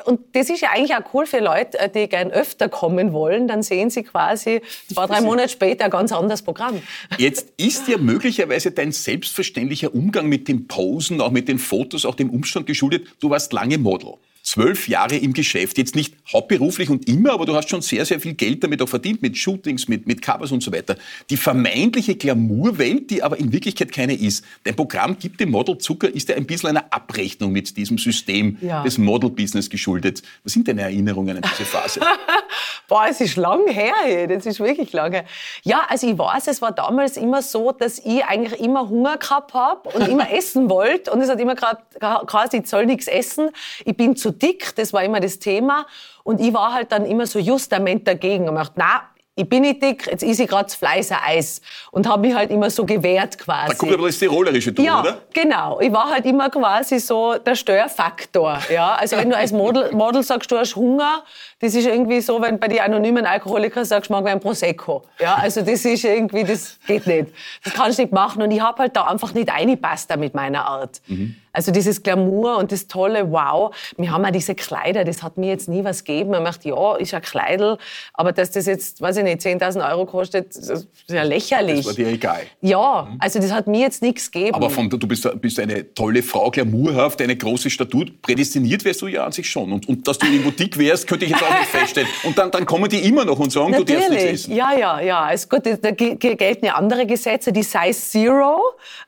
und 0.05 0.21
das 0.35 0.49
ist 0.49 0.61
ja 0.61 0.69
eigentlich 0.71 0.95
auch 0.95 1.13
cool 1.13 1.27
für 1.27 1.37
Leute, 1.37 1.77
äh, 1.77 1.87
die 1.87 2.09
gern 2.09 2.31
öfter 2.31 2.67
kommen 2.67 3.13
wollen, 3.13 3.47
dann 3.47 3.61
sehen 3.61 3.91
sie 3.91 4.01
quasi 4.01 4.63
zwei, 4.91 5.05
drei 5.05 5.21
Monate 5.21 5.49
später 5.49 5.85
ein 5.85 5.91
ganz 5.91 6.11
anderes 6.11 6.41
Programm. 6.41 6.81
Jetzt 7.19 7.53
ist 7.57 7.87
ja 7.87 7.99
möglicherweise 7.99 8.71
dein 8.71 8.91
selbstverständlicher 8.91 9.93
Umgang 9.93 10.25
mit 10.25 10.47
den 10.47 10.67
Posen, 10.67 11.21
auch 11.21 11.29
mit 11.29 11.47
den 11.47 11.59
Fotos, 11.59 12.07
auch 12.07 12.15
dem 12.15 12.31
Umstand 12.31 12.65
geschuldet, 12.65 13.05
du 13.19 13.29
warst 13.29 13.53
lange 13.53 13.77
Model 13.77 14.15
zwölf 14.43 14.89
Jahre 14.89 15.15
im 15.15 15.33
Geschäft, 15.33 15.77
jetzt 15.77 15.95
nicht 15.95 16.15
hauptberuflich 16.31 16.89
und 16.89 17.07
immer, 17.07 17.31
aber 17.31 17.45
du 17.45 17.55
hast 17.55 17.69
schon 17.69 17.81
sehr, 17.81 18.05
sehr 18.05 18.19
viel 18.19 18.33
Geld 18.33 18.63
damit 18.63 18.81
auch 18.81 18.89
verdient, 18.89 19.21
mit 19.21 19.37
Shootings, 19.37 19.87
mit, 19.87 20.05
mit 20.05 20.21
Covers 20.21 20.51
und 20.51 20.61
so 20.61 20.71
weiter. 20.73 20.97
Die 21.29 21.37
vermeintliche 21.37 22.15
Glamourwelt, 22.15 23.09
die 23.09 23.23
aber 23.23 23.39
in 23.39 23.53
Wirklichkeit 23.53 23.93
keine 23.93 24.13
ist. 24.13 24.43
Dein 24.65 24.75
Programm 24.75 25.17
gibt 25.17 25.39
dem 25.39 25.49
Model 25.49 25.77
Zucker, 25.77 26.13
ist 26.13 26.27
ja 26.27 26.35
ein 26.35 26.45
bisschen 26.45 26.69
eine 26.69 26.91
Abrechnung 26.91 27.53
mit 27.53 27.77
diesem 27.77 27.97
System 27.97 28.57
ja. 28.61 28.83
des 28.83 28.97
Model-Business 28.97 29.69
geschuldet. 29.69 30.21
Was 30.43 30.53
sind 30.53 30.67
deine 30.67 30.81
Erinnerungen 30.81 31.37
an 31.37 31.43
diese 31.49 31.63
Phase? 31.63 32.01
Boah, 32.89 33.05
es 33.09 33.21
ist 33.21 33.37
lang 33.37 33.65
her, 33.67 33.93
hey. 34.03 34.27
das 34.27 34.45
ist 34.45 34.59
wirklich 34.59 34.91
lange. 34.91 35.23
Ja, 35.63 35.85
also 35.87 36.05
ich 36.07 36.17
weiß, 36.17 36.47
es 36.47 36.61
war 36.61 36.73
damals 36.73 37.15
immer 37.15 37.41
so, 37.41 37.71
dass 37.71 37.99
ich 37.99 38.25
eigentlich 38.25 38.59
immer 38.59 38.89
Hunger 38.89 39.15
gehabt 39.17 39.53
habe 39.53 39.89
und 39.89 40.05
immer 40.09 40.29
essen 40.33 40.69
wollte 40.69 41.11
und 41.11 41.21
es 41.21 41.29
hat 41.29 41.39
immer 41.39 41.55
gerade 41.55 41.81
quasi, 42.25 42.57
ich 42.57 42.67
soll 42.67 42.85
nichts 42.85 43.07
essen. 43.07 43.49
Ich 43.85 43.95
bin 43.95 44.17
zu 44.17 44.32
dick, 44.41 44.75
das 44.75 44.93
war 44.93 45.03
immer 45.03 45.19
das 45.19 45.39
Thema. 45.39 45.85
Und 46.23 46.41
ich 46.41 46.53
war 46.53 46.73
halt 46.73 46.91
dann 46.91 47.05
immer 47.05 47.27
so 47.27 47.39
justament 47.39 48.07
dagegen 48.07 48.49
und 48.49 48.55
dachte, 48.55 48.73
na, 48.77 49.03
ich 49.35 49.49
bin 49.49 49.61
nicht 49.61 49.81
dick, 49.81 50.05
jetzt 50.05 50.23
esse 50.23 50.43
ich 50.43 50.49
gerade 50.49 50.65
das 50.65 50.75
Fleißer 50.75 51.17
Eis 51.25 51.59
und 51.89 52.07
habe 52.07 52.27
mich 52.27 52.35
halt 52.35 52.51
immer 52.51 52.69
so 52.69 52.85
gewehrt 52.85 53.39
quasi. 53.39 53.71
Da 53.71 53.73
kommt 53.75 53.93
aber 53.93 54.05
das 54.05 54.19
Tirolerische 54.19 54.71
durch, 54.71 54.85
ja, 54.85 54.99
oder? 54.99 55.21
genau. 55.33 55.79
Ich 55.79 55.91
war 55.91 56.11
halt 56.11 56.25
immer 56.25 56.49
quasi 56.51 56.99
so 56.99 57.35
der 57.39 57.55
Störfaktor. 57.55 58.59
Ja? 58.71 58.93
Also 58.93 59.17
wenn 59.17 59.31
du 59.31 59.35
als 59.35 59.51
Model, 59.51 59.91
Model 59.91 60.21
sagst, 60.21 60.51
du 60.51 60.57
hast 60.57 60.75
Hunger, 60.75 61.23
das 61.59 61.73
ist 61.73 61.87
irgendwie 61.87 62.21
so, 62.21 62.39
wenn 62.41 62.59
bei 62.59 62.67
den 62.67 62.81
anonymen 62.81 63.25
Alkoholikern 63.25 63.85
sagst, 63.85 64.11
mag 64.11 64.25
ein 64.27 64.39
Prosecco. 64.39 65.03
Ja? 65.19 65.35
Also 65.35 65.61
das 65.61 65.83
ist 65.83 66.03
irgendwie, 66.03 66.43
das 66.43 66.77
geht 66.85 67.07
nicht. 67.07 67.29
Das 67.63 67.73
kannst 67.73 67.97
du 67.97 68.03
nicht 68.03 68.13
machen 68.13 68.39
und 68.43 68.51
ich 68.51 68.61
habe 68.61 68.83
halt 68.83 68.95
da 68.95 69.05
einfach 69.05 69.33
nicht 69.33 69.51
eingepasst 69.51 70.11
da 70.11 70.17
mit 70.17 70.35
meiner 70.35 70.67
Art. 70.67 71.01
Mhm. 71.07 71.37
Also 71.53 71.71
dieses 71.71 72.01
Glamour 72.01 72.57
und 72.57 72.71
das 72.71 72.87
tolle 72.87 73.31
Wow. 73.31 73.73
Wir 73.97 74.11
haben 74.11 74.25
auch 74.25 74.31
diese 74.31 74.55
Kleider, 74.55 75.03
das 75.03 75.21
hat 75.21 75.37
mir 75.37 75.49
jetzt 75.49 75.69
nie 75.69 75.83
was 75.83 76.03
gegeben. 76.03 76.31
Man 76.31 76.43
macht, 76.43 76.65
ja, 76.65 76.95
ist 76.95 77.13
ein 77.13 77.21
Kleidel, 77.21 77.77
aber 78.13 78.31
dass 78.31 78.51
das 78.51 78.65
jetzt, 78.65 79.01
weiß 79.01 79.17
ich 79.17 79.23
nicht, 79.23 79.41
10.000 79.41 79.89
Euro 79.91 80.05
kostet, 80.05 80.55
das 80.55 80.69
ist 80.69 80.87
ja 81.07 81.23
lächerlich. 81.23 81.77
Das 81.77 81.85
war 81.85 81.93
dir 81.93 82.07
egal. 82.07 82.41
Ja, 82.61 83.07
mhm. 83.09 83.17
also 83.19 83.39
das 83.39 83.51
hat 83.51 83.67
mir 83.67 83.81
jetzt 83.81 84.01
nichts 84.01 84.31
gegeben. 84.31 84.55
Aber 84.55 84.69
von, 84.69 84.89
du 84.89 85.07
bist, 85.07 85.29
bist 85.39 85.59
eine 85.59 85.93
tolle 85.93 86.23
Frau, 86.23 86.49
glamourhaft, 86.49 87.21
eine 87.21 87.35
große 87.35 87.69
Statur. 87.69 88.05
Prädestiniert 88.21 88.83
wärst 88.83 89.01
du 89.03 89.07
ja 89.07 89.25
an 89.25 89.31
sich 89.31 89.49
schon. 89.49 89.71
Und, 89.71 89.87
und 89.87 90.07
dass 90.07 90.17
du 90.17 90.25
irgendwo 90.25 90.49
dick 90.49 90.77
wärst, 90.77 91.07
könnte 91.07 91.25
ich 91.25 91.31
jetzt 91.31 91.43
auch 91.43 91.59
nicht 91.59 91.69
feststellen. 91.71 92.09
Und 92.23 92.37
dann, 92.37 92.49
dann 92.49 92.65
kommen 92.65 92.89
die 92.89 93.07
immer 93.07 93.25
noch 93.25 93.39
und 93.39 93.51
sagen, 93.51 93.71
Natürlich. 93.71 93.87
du 93.87 93.93
darfst 93.93 94.09
nichts 94.09 94.41
essen. 94.43 94.55
Ja, 94.55 94.77
ja, 94.77 94.99
ja. 95.01 95.21
Also 95.21 95.47
gut, 95.49 95.61
da 95.65 95.91
gelten 95.91 96.65
ja 96.65 96.73
andere 96.73 97.05
Gesetze. 97.05 97.51
Die 97.51 97.63
Size 97.63 97.93
Zero 97.93 98.59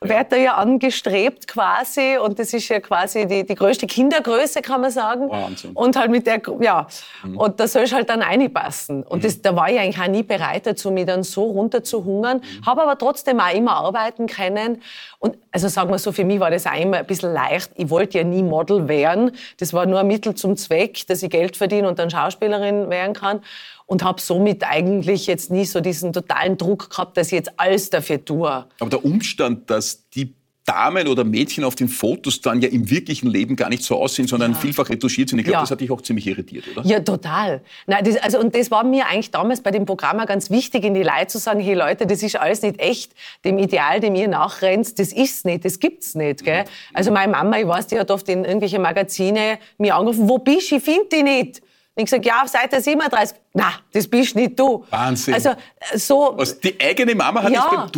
ja. 0.04 0.10
wird 0.10 0.32
da 0.32 0.36
ja 0.36 0.54
angestrebt 0.56 1.48
quasi. 1.48 2.18
Und 2.18 2.35
das 2.40 2.54
ist 2.54 2.68
ja 2.70 2.80
quasi 2.80 3.26
die, 3.26 3.46
die 3.46 3.56
größte 3.56 3.88
Kindergröße, 3.88 4.62
kann 4.62 4.82
man 4.82 4.92
sagen. 4.92 5.30
Wahnsinn. 5.30 5.72
Und 5.74 5.96
halt 5.96 6.12
mit 6.12 6.28
der, 6.28 6.42
ja. 6.62 6.88
Mhm. 7.24 7.38
Und 7.38 7.60
da 7.60 7.68
soll 7.68 7.84
ich 7.84 7.94
halt 7.94 8.10
dann 8.10 8.22
reinpassen. 8.22 9.04
Und 9.04 9.24
das, 9.24 9.42
da 9.42 9.56
war 9.56 9.70
ich 9.70 9.80
eigentlich 9.80 10.00
auch 10.00 10.08
nie 10.08 10.24
bereit 10.24 10.66
dazu, 10.66 10.92
mich 10.92 11.06
dann 11.06 11.24
so 11.24 11.44
runter 11.44 11.84
zu 11.84 12.04
hungern. 12.04 12.38
Mhm. 12.38 12.66
Habe 12.66 12.84
aber 12.84 12.98
trotzdem 12.98 13.40
auch 13.40 13.54
immer 13.54 13.74
arbeiten 13.74 14.28
können. 14.28 14.82
Und 15.20 15.38
also 15.52 15.68
sagen 15.68 15.90
wir 15.90 16.00
so, 16.00 16.12
für 16.12 16.26
mich 16.26 16.40
war 16.40 16.52
das 16.52 16.68
auch 16.68 16.80
immer 16.80 16.98
ein 16.98 17.06
bisschen 17.06 17.34
leicht. 17.34 17.72
Ich 17.76 17.90
wollte 17.90 18.18
ja 18.18 18.24
nie 18.24 18.44
Model 18.44 18.88
werden. 18.88 19.32
Das 19.58 19.74
war 19.74 19.86
nur 19.86 20.00
ein 20.00 20.08
Mittel 20.08 20.36
zum 20.36 20.58
Zweck, 20.58 21.08
dass 21.08 21.24
ich 21.24 21.30
Geld 21.30 21.58
verdiene 21.58 21.88
und 21.88 22.00
dann 22.00 22.10
Schauspielerin 22.10 22.90
werden 22.90 23.14
kann 23.14 23.42
und 23.86 24.04
habe 24.04 24.20
somit 24.20 24.64
eigentlich 24.64 25.28
jetzt 25.28 25.52
nie 25.52 25.66
so 25.66 25.80
diesen 25.80 26.14
totalen 26.14 26.58
Druck 26.58 26.90
gehabt, 26.90 27.18
dass 27.18 27.28
ich 27.28 27.34
jetzt 27.34 27.52
alles 27.58 27.90
dafür 27.90 28.24
tue. 28.24 28.66
Aber 28.80 28.90
der 28.90 29.06
Umstand, 29.06 29.70
dass 29.70 30.10
die 30.10 30.34
Damen 30.66 31.08
oder 31.08 31.24
Mädchen 31.24 31.64
auf 31.64 31.76
den 31.76 31.88
Fotos 31.88 32.42
dann 32.42 32.60
ja 32.60 32.70
im 32.70 32.90
wirklichen 32.90 33.28
Leben 33.30 33.56
gar 33.56 33.70
nicht 33.70 33.84
so 33.84 34.02
aussehen, 34.02 34.28
sondern 34.28 34.54
ja. 34.54 34.58
vielfach 34.58 34.90
retuschiert 34.90 35.30
sind. 35.30 35.38
Ich 35.40 35.46
glaube, 35.46 35.58
ja. 35.58 35.62
das 35.62 35.72
hat 35.72 35.80
dich 35.80 35.92
auch 35.92 36.02
ziemlich 36.02 36.26
irritiert, 36.26 36.66
oder? 36.76 36.86
Ja, 36.86 37.00
total. 37.00 37.62
Nein, 37.86 38.04
das, 38.04 38.18
also, 38.18 38.40
und 38.40 38.56
das 38.56 38.72
war 38.72 38.84
mir 38.84 39.06
eigentlich 39.08 39.30
damals 39.30 39.62
bei 39.62 39.70
dem 39.70 39.86
Programm 39.86 40.20
auch 40.20 40.26
ganz 40.26 40.50
wichtig, 40.50 40.84
in 40.84 40.96
die 40.96 41.04
Leute 41.04 41.28
zu 41.28 41.38
sagen, 41.38 41.60
hey 41.60 41.76
Leute, 41.76 42.08
das 42.08 42.24
ist 42.24 42.36
alles 42.36 42.64
nicht 42.64 42.80
echt. 42.80 43.14
Dem 43.44 43.60
Ideal, 43.60 44.00
dem 44.00 44.16
ihr 44.16 44.28
nachrennt, 44.28 44.98
das 44.98 45.14
ist 45.14 45.46
nicht, 45.46 45.66
das 45.66 45.80
gibt's 45.80 46.16
nicht. 46.16 46.44
Gell? 46.44 46.64
Mhm. 46.64 46.68
Also 46.94 47.12
meine 47.12 47.32
Mama, 47.32 47.60
ich 47.60 47.68
weiß, 47.68 47.88
die 47.88 48.00
hat 48.00 48.10
oft 48.10 48.28
in 48.28 48.44
irgendwelche 48.44 48.80
Magazine 48.80 49.60
mir 49.78 49.96
angerufen, 49.96 50.28
wo 50.28 50.40
bist 50.40 50.72
du, 50.72 50.78
ich 50.78 50.84
finde 50.84 51.06
dich 51.06 51.24
nicht. 51.24 51.62
Und 51.98 52.02
ich 52.02 52.06
gesagt, 52.06 52.26
ja, 52.26 52.42
auf 52.42 52.50
Seite 52.50 52.82
37. 52.82 53.38
Na, 53.54 53.72
das 53.94 54.06
bist 54.06 54.36
nicht 54.36 54.60
du. 54.60 54.84
Wahnsinn. 54.90 55.34
Also 55.34 55.52
so. 55.94 56.34
Was, 56.36 56.60
die 56.60 56.76
eigene 56.78 57.16
Mama 57.16 57.42
hat 57.42 57.54
ja, 57.54 57.62
das 57.62 57.70
beim 57.72 57.92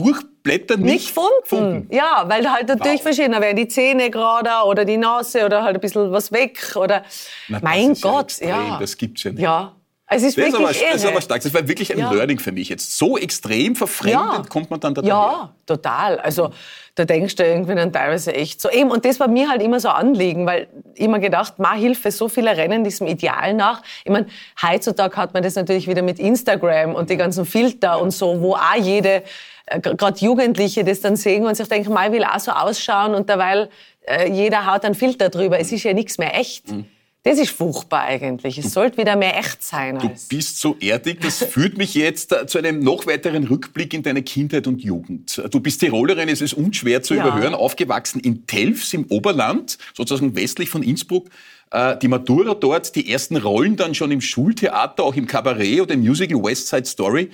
Durchblättern 0.47 0.81
nicht, 0.81 0.93
nicht 0.93 1.07
gefunden. 1.15 1.41
gefunden. 1.43 1.87
Ja, 1.91 2.23
weil 2.27 2.51
halt 2.51 2.67
natürlich 2.67 3.03
wow. 3.03 3.13
verschieden 3.13 3.39
wären 3.41 3.55
die 3.55 3.67
Zähne 3.67 4.09
gerade 4.09 4.49
oder 4.65 4.85
die 4.85 4.97
Nase 4.97 5.45
oder 5.45 5.63
halt 5.63 5.75
ein 5.75 5.81
bisschen 5.81 6.11
was 6.11 6.31
weg 6.31 6.75
oder. 6.75 7.03
Na, 7.47 7.59
mein 7.61 7.93
Gott, 7.95 8.39
ja, 8.39 8.47
ja. 8.47 8.77
Das 8.79 8.97
gibt's 8.97 9.23
ja 9.23 9.31
nicht. 9.31 9.41
Ja. 9.41 9.73
Es 10.09 10.23
ist 10.23 10.37
das, 10.37 10.45
wirklich 10.45 10.53
ist 10.53 10.77
aber, 10.77 10.85
irre. 10.85 10.93
das 10.93 11.03
ist 11.03 11.09
aber 11.09 11.21
stark. 11.21 11.43
Das 11.43 11.53
war 11.53 11.67
wirklich 11.67 11.91
ein 11.91 11.99
Ja. 11.99 12.11
Learning 12.11 12.39
für 12.39 12.53
mich 12.53 12.69
jetzt. 12.69 12.97
So 12.97 13.17
extrem 13.17 13.75
verfremdet 13.75 14.49
kommt 14.49 14.69
man 14.69 14.79
dann 14.79 14.93
da. 14.93 15.01
Ja, 15.01 15.53
total. 15.65 16.17
Also 16.19 16.51
da 16.95 17.03
denkst 17.03 17.35
du 17.35 17.43
irgendwie 17.43 17.75
dann 17.75 17.91
teilweise 17.91 18.33
echt 18.33 18.61
so. 18.61 18.69
Eben, 18.69 18.89
und 18.89 19.03
das 19.03 19.19
war 19.19 19.27
mir 19.27 19.49
halt 19.49 19.61
immer 19.61 19.81
so 19.81 19.89
Anliegen, 19.89 20.45
weil 20.45 20.67
ich 20.95 21.01
immer 21.01 21.19
gedacht, 21.19 21.59
ma 21.59 21.73
Hilfe, 21.73 22.11
so 22.11 22.29
viele 22.29 22.55
rennen 22.55 22.85
diesem 22.85 23.05
Ideal 23.05 23.53
nach. 23.53 23.81
Ich 24.05 24.11
meine, 24.11 24.27
heutzutage 24.61 25.17
hat 25.17 25.33
man 25.33 25.43
das 25.43 25.55
natürlich 25.55 25.89
wieder 25.89 26.01
mit 26.01 26.19
Instagram 26.19 26.95
und 26.95 27.09
die 27.09 27.17
ganzen 27.17 27.45
Filter 27.45 28.01
und 28.01 28.11
so, 28.11 28.39
wo 28.39 28.55
auch 28.55 28.75
jede, 28.79 29.23
gerade 29.81 30.19
Jugendliche 30.23 30.83
das 30.83 31.01
dann 31.01 31.15
sehen 31.15 31.45
und 31.45 31.55
sich 31.55 31.67
denken, 31.67 31.93
ma, 31.93 32.05
ich 32.07 32.11
will 32.13 32.23
auch 32.23 32.39
so 32.39 32.51
ausschauen 32.51 33.13
und 33.15 33.29
derweil 33.29 33.69
äh, 34.07 34.31
jeder 34.31 34.65
haut 34.71 34.83
einen 34.85 34.95
Filter 34.95 35.29
drüber. 35.29 35.59
Es 35.59 35.71
ist 35.71 35.83
ja 35.83 35.93
nichts 35.93 36.17
mehr 36.17 36.37
echt. 36.39 36.71
Mhm. 36.71 36.85
Das 37.23 37.39
ist 37.39 37.51
furchtbar 37.51 38.03
eigentlich. 38.03 38.57
Es 38.57 38.71
sollte 38.71 38.97
wieder 38.97 39.17
mehr 39.17 39.37
echt 39.37 39.61
sein. 39.61 39.99
Du 39.99 40.09
bist 40.29 40.61
so 40.61 40.77
erdig, 40.79 41.19
das 41.19 41.43
führt 41.43 41.77
mich 41.77 41.93
jetzt 41.93 42.31
äh, 42.31 42.47
zu 42.47 42.57
einem 42.57 42.79
noch 42.79 43.05
weiteren 43.05 43.43
Rückblick 43.43 43.93
in 43.93 44.01
deine 44.01 44.23
Kindheit 44.23 44.65
und 44.65 44.81
Jugend. 44.81 45.41
Du 45.51 45.59
bist 45.59 45.81
Tirolerin, 45.81 46.29
es 46.29 46.39
ist 46.39 46.53
unschwer 46.53 47.01
zu 47.01 47.15
Ja. 47.15 47.27
überhören, 47.27 47.53
aufgewachsen 47.53 48.21
in 48.21 48.47
Telfs 48.47 48.93
im 48.93 49.07
Oberland, 49.09 49.77
sozusagen 49.93 50.37
westlich 50.37 50.69
von 50.69 50.83
Innsbruck. 50.83 51.27
Äh, 51.71 51.97
Die 51.97 52.07
Matura 52.07 52.53
dort, 52.53 52.95
die 52.95 53.11
ersten 53.11 53.35
Rollen 53.35 53.75
dann 53.75 53.93
schon 53.93 54.11
im 54.11 54.21
Schultheater, 54.21 55.03
auch 55.03 55.15
im 55.15 55.27
Kabarett 55.27 55.81
oder 55.81 55.95
im 55.95 56.01
Musical 56.05 56.41
West 56.41 56.69
Side 56.69 56.85
Story. 56.85 57.29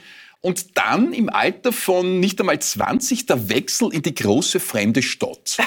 Und 0.46 0.78
dann 0.78 1.14
im 1.14 1.30
Alter 1.30 1.72
von 1.72 2.20
nicht 2.20 2.38
einmal 2.42 2.60
20 2.60 3.28
der 3.28 3.48
Wechsel 3.48 3.94
in 3.94 4.02
die 4.02 4.14
große 4.14 4.60
fremde 4.60 5.02
Stadt, 5.02 5.58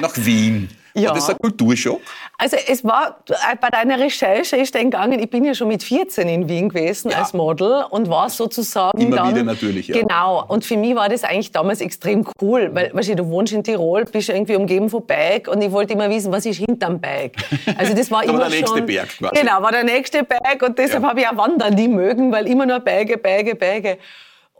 nach 0.00 0.16
Wien. 0.18 0.68
Ja. 0.94 1.08
War 1.10 1.14
das 1.14 1.30
ein 1.30 1.36
Kulturschock? 1.38 2.00
Also 2.38 2.56
es 2.66 2.82
war 2.84 3.18
äh, 3.28 3.56
bei 3.60 3.68
deiner 3.68 3.98
Recherche 3.98 4.56
ist 4.56 4.74
dann 4.74 4.84
gegangen, 4.90 5.18
ich 5.20 5.30
bin 5.30 5.44
ja 5.44 5.54
schon 5.54 5.68
mit 5.68 5.82
14 5.82 6.28
in 6.28 6.48
Wien 6.48 6.68
gewesen 6.68 7.10
Ja. 7.10 7.18
als 7.18 7.32
Model 7.32 7.84
und 7.90 8.08
war 8.08 8.28
sozusagen 8.30 9.00
Immer 9.00 9.16
dann 9.16 9.30
wieder 9.30 9.42
natürlich, 9.44 9.88
ja. 9.88 10.00
genau 10.00 10.44
und 10.48 10.64
für 10.64 10.76
mich 10.76 10.94
war 10.94 11.08
das 11.08 11.22
eigentlich 11.24 11.52
damals 11.52 11.80
extrem 11.80 12.26
cool, 12.40 12.70
weil 12.72 12.90
weißt 12.94 13.10
du, 13.10 13.16
du 13.16 13.28
wohnst 13.28 13.52
in 13.52 13.62
Tirol, 13.62 14.04
bist 14.04 14.28
irgendwie 14.28 14.56
umgeben 14.56 14.88
von 14.90 15.04
Berg 15.06 15.48
und 15.48 15.62
ich 15.62 15.70
wollte 15.70 15.92
immer 15.92 16.08
wissen, 16.10 16.32
was 16.32 16.46
ist 16.46 16.56
hinterm 16.58 16.98
Berg. 17.00 17.32
Also 17.76 17.94
das 17.94 18.10
war 18.10 18.22
Da 18.24 18.28
war 18.28 18.34
immer 18.34 18.48
der 18.48 18.50
nächste 18.58 18.78
schon 18.78 18.86
Berg 18.86 19.08
quasi. 19.18 19.34
Genau, 19.40 19.62
war 19.62 19.72
der 19.72 19.84
nächste 19.84 20.24
Berg 20.24 20.62
und 20.62 20.78
deshalb 20.78 21.02
Ja. 21.02 21.08
habe 21.10 21.20
ich 21.20 21.28
auch 21.28 21.36
Wandern 21.36 21.74
nie 21.74 21.88
mögen, 21.88 22.32
weil 22.32 22.46
immer 22.48 22.66
nur 22.66 22.80
Berge, 22.80 23.16
Berge, 23.16 23.54
Berge. 23.54 23.98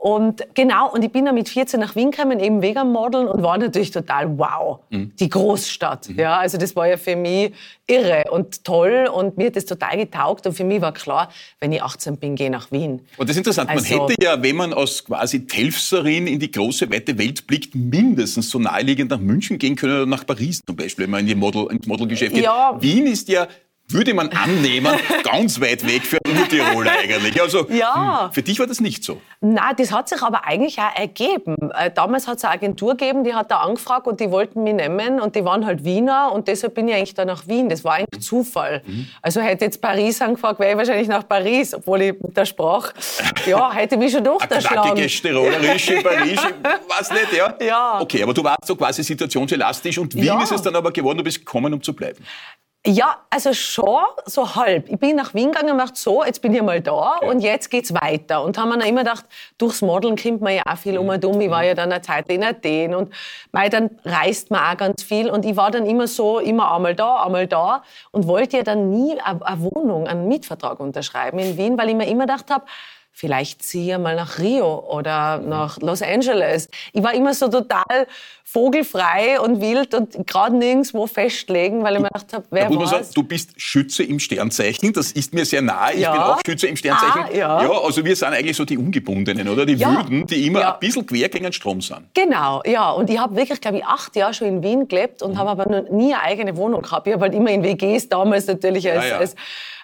Und 0.02 0.42
genau, 0.54 0.90
und 0.90 1.04
ich 1.04 1.12
bin 1.12 1.26
dann 1.26 1.34
mit 1.34 1.50
14 1.50 1.78
nach 1.78 1.94
Wien 1.94 2.10
gekommen, 2.10 2.40
eben 2.40 2.62
wegen 2.62 2.90
Modeln 2.90 3.28
und 3.28 3.42
war 3.42 3.58
natürlich 3.58 3.90
total 3.90 4.38
wow, 4.38 4.78
Mhm. 4.88 5.12
die 5.20 5.28
Großstadt. 5.28 6.08
Ja, 6.16 6.38
also 6.38 6.56
das 6.56 6.74
war 6.74 6.88
ja 6.88 6.96
für 6.96 7.16
mich 7.16 7.52
irre 7.86 8.24
und 8.30 8.64
toll 8.64 9.10
und 9.12 9.36
mir 9.36 9.48
hat 9.48 9.56
das 9.56 9.66
total 9.66 9.98
getaugt 9.98 10.46
und 10.46 10.54
für 10.54 10.64
mich 10.64 10.80
war 10.80 10.94
klar, 10.94 11.28
wenn 11.60 11.70
ich 11.72 11.82
18 11.82 12.16
bin, 12.16 12.34
gehe 12.34 12.48
nach 12.50 12.72
Wien. 12.72 13.02
Und 13.18 13.28
das 13.28 13.32
ist 13.32 13.38
interessant, 13.38 13.68
man 13.68 13.76
Also- 13.76 14.08
hätte 14.08 14.14
ja, 14.24 14.42
wenn 14.42 14.56
man 14.56 14.72
als 14.72 15.04
quasi 15.04 15.46
Telfserin 15.46 16.26
in 16.26 16.38
die 16.40 16.50
große, 16.50 16.90
weite 16.90 17.18
Welt 17.18 17.46
blickt, 17.46 17.74
mindestens 17.74 18.48
so 18.48 18.58
naheliegend 18.58 19.10
nach 19.10 19.20
München 19.20 19.58
gehen 19.58 19.76
können 19.76 19.92
oder 19.96 20.06
nach 20.06 20.24
Paris 20.24 20.62
zum 20.66 20.76
Beispiel, 20.76 21.04
wenn 21.04 21.10
man 21.10 21.20
in 21.20 21.26
die 21.26 21.34
Model, 21.34 21.66
ins 21.70 21.86
Modelgeschäft 21.86 22.34
geht. 22.34 22.44
Ja. 22.44 22.74
Wien 22.80 23.06
ist 23.06 23.28
ja, 23.28 23.46
würde 23.92 24.14
man 24.14 24.28
annehmen, 24.30 24.94
ganz 25.24 25.60
weit 25.60 25.86
weg 25.86 26.02
für 26.04 26.18
Tiroler 26.48 26.92
eigentlich. 27.02 27.40
Also 27.40 27.68
Ja. 27.70 28.24
hm, 28.26 28.32
für 28.32 28.42
dich 28.42 28.58
war 28.58 28.66
das 28.66 28.80
nicht 28.80 29.04
so. 29.04 29.20
Na, 29.40 29.72
das 29.72 29.92
hat 29.92 30.08
sich 30.08 30.22
aber 30.22 30.44
eigentlich 30.46 30.78
auch 30.78 30.94
ergeben. 30.96 31.56
Äh, 31.76 31.90
Damals 31.94 32.26
hat 32.26 32.38
es 32.38 32.44
eine 32.44 32.54
Agentur 32.54 32.96
gegeben, 32.96 33.24
die 33.24 33.34
hat 33.34 33.50
da 33.50 33.58
angefragt 33.60 34.06
und 34.06 34.20
die 34.20 34.30
wollten 34.30 34.62
mich 34.64 34.74
nehmen 34.74 35.20
und 35.20 35.34
die 35.36 35.44
waren 35.44 35.66
halt 35.66 35.84
Wiener 35.84 36.30
und 36.32 36.48
deshalb 36.48 36.74
bin 36.74 36.88
ich 36.88 36.94
eigentlich 36.94 37.14
da 37.14 37.24
nach 37.24 37.46
Wien. 37.48 37.68
Das 37.68 37.84
war 37.84 37.94
eigentlich 37.94 38.22
Zufall. 38.22 38.82
Also 39.22 39.40
hätte 39.40 39.64
jetzt 39.64 39.80
Paris 39.80 40.20
angefragt, 40.22 40.60
wäre 40.60 40.72
ich 40.72 40.76
wahrscheinlich 40.78 41.08
nach 41.08 41.26
Paris, 41.26 41.74
obwohl 41.74 42.02
ich 42.02 42.14
mit 42.20 42.36
der 42.36 42.44
Sprache, 42.44 42.92
ja, 43.46 43.72
hätte 43.72 43.96
mich 43.96 44.12
schon 44.12 44.20
Eine 44.20 44.30
durchgeschlagen. 44.30 44.82
knackige 44.94 45.06
Tirolerisch 45.08 45.88
in 45.90 46.02
Paris, 46.02 46.40
weiß 46.88 47.10
nicht, 47.12 47.32
ja? 47.36 47.54
Ja. 47.60 48.00
Okay, 48.00 48.22
aber 48.22 48.34
du 48.34 48.42
warst 48.44 48.66
so 48.66 48.76
quasi 48.76 49.02
situationselastisch 49.02 49.98
und 49.98 50.14
Wien 50.14 50.24
Ja. 50.24 50.42
ist 50.42 50.52
es 50.52 50.62
dann 50.62 50.74
aber 50.76 50.90
geworden, 50.92 51.18
du 51.18 51.24
bist 51.24 51.38
gekommen, 51.38 51.72
um 51.74 51.82
zu 51.82 51.92
bleiben. 51.94 52.24
Ja, 52.86 53.18
also 53.28 53.52
schon 53.52 54.06
so 54.24 54.54
halb. 54.54 54.88
Ich 54.88 54.98
bin 54.98 55.14
nach 55.14 55.34
Wien 55.34 55.52
gegangen 55.52 55.72
und 55.72 55.78
dachte, 55.78 56.00
so, 56.00 56.24
jetzt 56.24 56.40
bin 56.40 56.54
ich 56.54 56.62
mal 56.62 56.80
da 56.80 57.16
und 57.18 57.40
jetzt 57.40 57.70
geht's 57.70 57.92
weiter. 57.92 58.42
Und 58.42 58.56
haben 58.56 58.70
mir 58.70 58.78
dann 58.78 58.88
immer 58.88 59.02
gedacht, 59.02 59.26
durchs 59.58 59.82
Modeln 59.82 60.16
kommt 60.16 60.40
man 60.40 60.54
ja 60.54 60.62
auch 60.64 60.78
viel 60.78 60.96
um 60.96 61.08
und 61.10 61.22
um. 61.26 61.38
Ich 61.42 61.50
war 61.50 61.62
ja 61.62 61.74
dann 61.74 61.92
eine 61.92 62.00
Zeit 62.00 62.30
in 62.30 62.42
Athen 62.42 62.94
und 62.94 63.12
mei, 63.52 63.68
dann 63.68 63.90
reist 64.06 64.50
man 64.50 64.62
auch 64.72 64.78
ganz 64.78 65.02
viel. 65.02 65.28
Und 65.28 65.44
ich 65.44 65.56
war 65.56 65.70
dann 65.70 65.84
immer 65.84 66.06
so, 66.06 66.38
immer 66.38 66.74
einmal 66.74 66.94
da, 66.94 67.22
einmal 67.22 67.46
da 67.46 67.82
und 68.12 68.26
wollte 68.26 68.56
ja 68.56 68.62
dann 68.62 68.88
nie 68.88 69.20
eine 69.20 69.44
eine 69.44 69.60
Wohnung, 69.60 70.06
einen 70.06 70.26
Mietvertrag 70.28 70.80
unterschreiben 70.80 71.38
in 71.38 71.58
Wien, 71.58 71.76
weil 71.76 71.90
ich 71.90 71.94
mir 71.94 72.08
immer 72.08 72.24
gedacht 72.24 72.50
habe, 72.50 72.64
Vielleicht 73.12 73.62
ziehe 73.62 73.96
ich 73.96 74.00
mal 74.00 74.16
nach 74.16 74.38
Rio 74.38 74.78
oder 74.88 75.38
nach 75.40 75.78
Los 75.80 76.00
Angeles. 76.00 76.68
Ich 76.92 77.02
war 77.02 77.12
immer 77.12 77.34
so 77.34 77.48
total 77.48 78.06
vogelfrei 78.52 79.40
und 79.40 79.60
wild 79.60 79.94
und 79.94 80.26
gerade 80.26 80.56
nirgendwo 80.56 81.06
festlegen, 81.06 81.82
weil 81.82 81.94
ich 81.94 82.00
mir 82.00 82.08
gedacht 82.08 82.32
habe, 82.32 82.44
wer 82.50 82.64
Da 82.64 82.68
muss 82.70 82.78
man 82.78 82.86
sagen, 82.88 83.00
weiß. 83.04 83.10
du 83.10 83.22
bist 83.22 83.50
Schütze 83.56 84.02
im 84.02 84.18
Sternzeichen, 84.18 84.92
das 84.92 85.12
ist 85.12 85.32
mir 85.32 85.44
sehr 85.44 85.62
nahe. 85.62 85.94
Ich 85.94 86.00
Ja. 86.00 86.12
bin 86.12 86.20
auch 86.20 86.40
Schütze 86.44 86.66
im 86.66 86.76
Sternzeichen. 86.76 87.22
Ah, 87.32 87.34
ja. 87.34 87.58
also 87.58 88.04
wir 88.04 88.14
sind 88.16 88.28
eigentlich 88.28 88.56
so 88.56 88.64
die 88.64 88.76
Ungebundenen, 88.76 89.48
oder? 89.48 89.64
Die 89.66 89.74
Ja. 89.74 89.96
Wilden, 89.96 90.26
die 90.26 90.46
immer 90.46 90.60
Ja. 90.60 90.74
ein 90.74 90.80
bisschen 90.80 91.06
quer 91.06 91.28
gegen 91.28 91.44
den 91.44 91.52
Strom 91.52 91.80
sind. 91.80 92.00
Genau, 92.14 92.62
ja. 92.66 92.90
Und 92.90 93.08
ich 93.10 93.18
habe 93.18 93.36
wirklich, 93.36 93.60
glaube 93.60 93.78
ich, 93.78 93.84
acht 93.84 94.14
Jahre 94.16 94.34
schon 94.34 94.48
in 94.48 94.62
Wien 94.62 94.88
gelebt 94.88 95.22
und 95.22 95.38
habe 95.38 95.50
aber 95.50 95.66
noch 95.66 95.90
nie 95.90 96.12
eine 96.14 96.22
eigene 96.22 96.56
Wohnung 96.56 96.82
gehabt. 96.82 97.06
Ich 97.06 97.12
habe 97.12 97.22
halt 97.22 97.34
immer 97.34 97.50
in 97.50 97.62
WGs 97.62 98.08
damals 98.08 98.46
natürlich 98.46 98.90
als, 98.90 99.04
Ja, 99.04 99.10
ja. 99.10 99.16
als, 99.18 99.34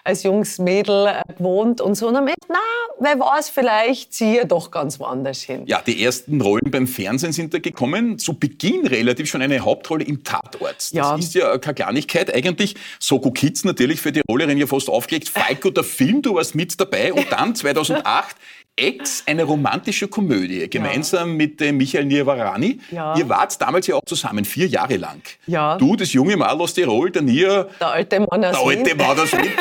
als 0.03 0.23
junges 0.23 0.57
Mädel 0.59 1.07
äh, 1.07 1.33
gewohnt 1.37 1.81
und 1.81 1.95
so. 1.95 2.07
Und 2.07 2.15
ich 2.15 2.21
gedacht, 2.35 2.37
na, 2.49 2.59
wer 2.99 3.19
weiß, 3.19 3.49
vielleicht 3.49 4.13
ziehe 4.13 4.41
ich 4.41 4.47
doch 4.47 4.71
ganz 4.71 4.99
woanders 4.99 5.41
hin. 5.41 5.63
Ja, 5.65 5.81
die 5.85 6.01
ersten 6.03 6.39
Rollen 6.41 6.71
beim 6.71 6.87
Fernsehen 6.87 7.33
sind 7.33 7.53
da 7.53 7.59
gekommen. 7.59 8.17
Zu 8.17 8.33
Beginn 8.33 8.56
relativ 8.87 9.29
schon 9.29 9.41
eine 9.41 9.59
Hauptrolle 9.59 10.03
im 10.03 10.23
Tatort. 10.23 10.75
Das 10.77 10.91
Ja. 10.91 11.15
ist 11.15 11.33
ja 11.33 11.57
keine 11.57 11.75
Kleinigkeit. 11.75 12.33
Eigentlich 12.33 12.75
Soko 12.99 13.31
Kids 13.31 13.63
natürlich 13.63 14.01
für 14.01 14.11
die 14.11 14.21
Rollerin 14.29 14.57
ja 14.57 14.67
fast 14.67 14.89
aufgelegt. 14.89 15.29
Falco, 15.29 15.69
der 15.69 15.83
Film, 15.83 16.21
du 16.21 16.35
warst 16.35 16.55
mit 16.55 16.79
dabei. 16.79 17.13
Und 17.13 17.31
dann 17.31 17.55
2008 17.55 18.35
Ex, 18.79 19.23
eine 19.25 19.43
romantische 19.43 20.07
Komödie, 20.07 20.69
gemeinsam 20.69 21.35
mit 21.35 21.59
dem 21.59 21.77
Michael 21.77 22.05
Nirvarani. 22.05 22.79
Ja. 22.91 23.17
Ihr 23.17 23.27
wart 23.27 23.59
damals 23.59 23.87
ja 23.87 23.95
auch 23.95 24.01
zusammen, 24.05 24.45
vier 24.45 24.67
Jahre 24.67 24.97
lang. 24.97 25.19
Ja. 25.47 25.77
Du, 25.77 25.95
das 25.95 26.13
junge 26.13 26.37
Mal 26.37 26.49
aus 26.61 26.75
Tirol, 26.75 27.09
der 27.09 27.23
Nier, 27.23 27.69
Der 27.79 27.87
alte 27.87 28.19
Mann 28.19 28.45
aus 28.45 28.51
der 28.55 28.67
alte 28.67 28.85
Wien. 28.91 28.97
Mann 28.97 29.19
aus 29.19 29.31
Wien. 29.33 29.51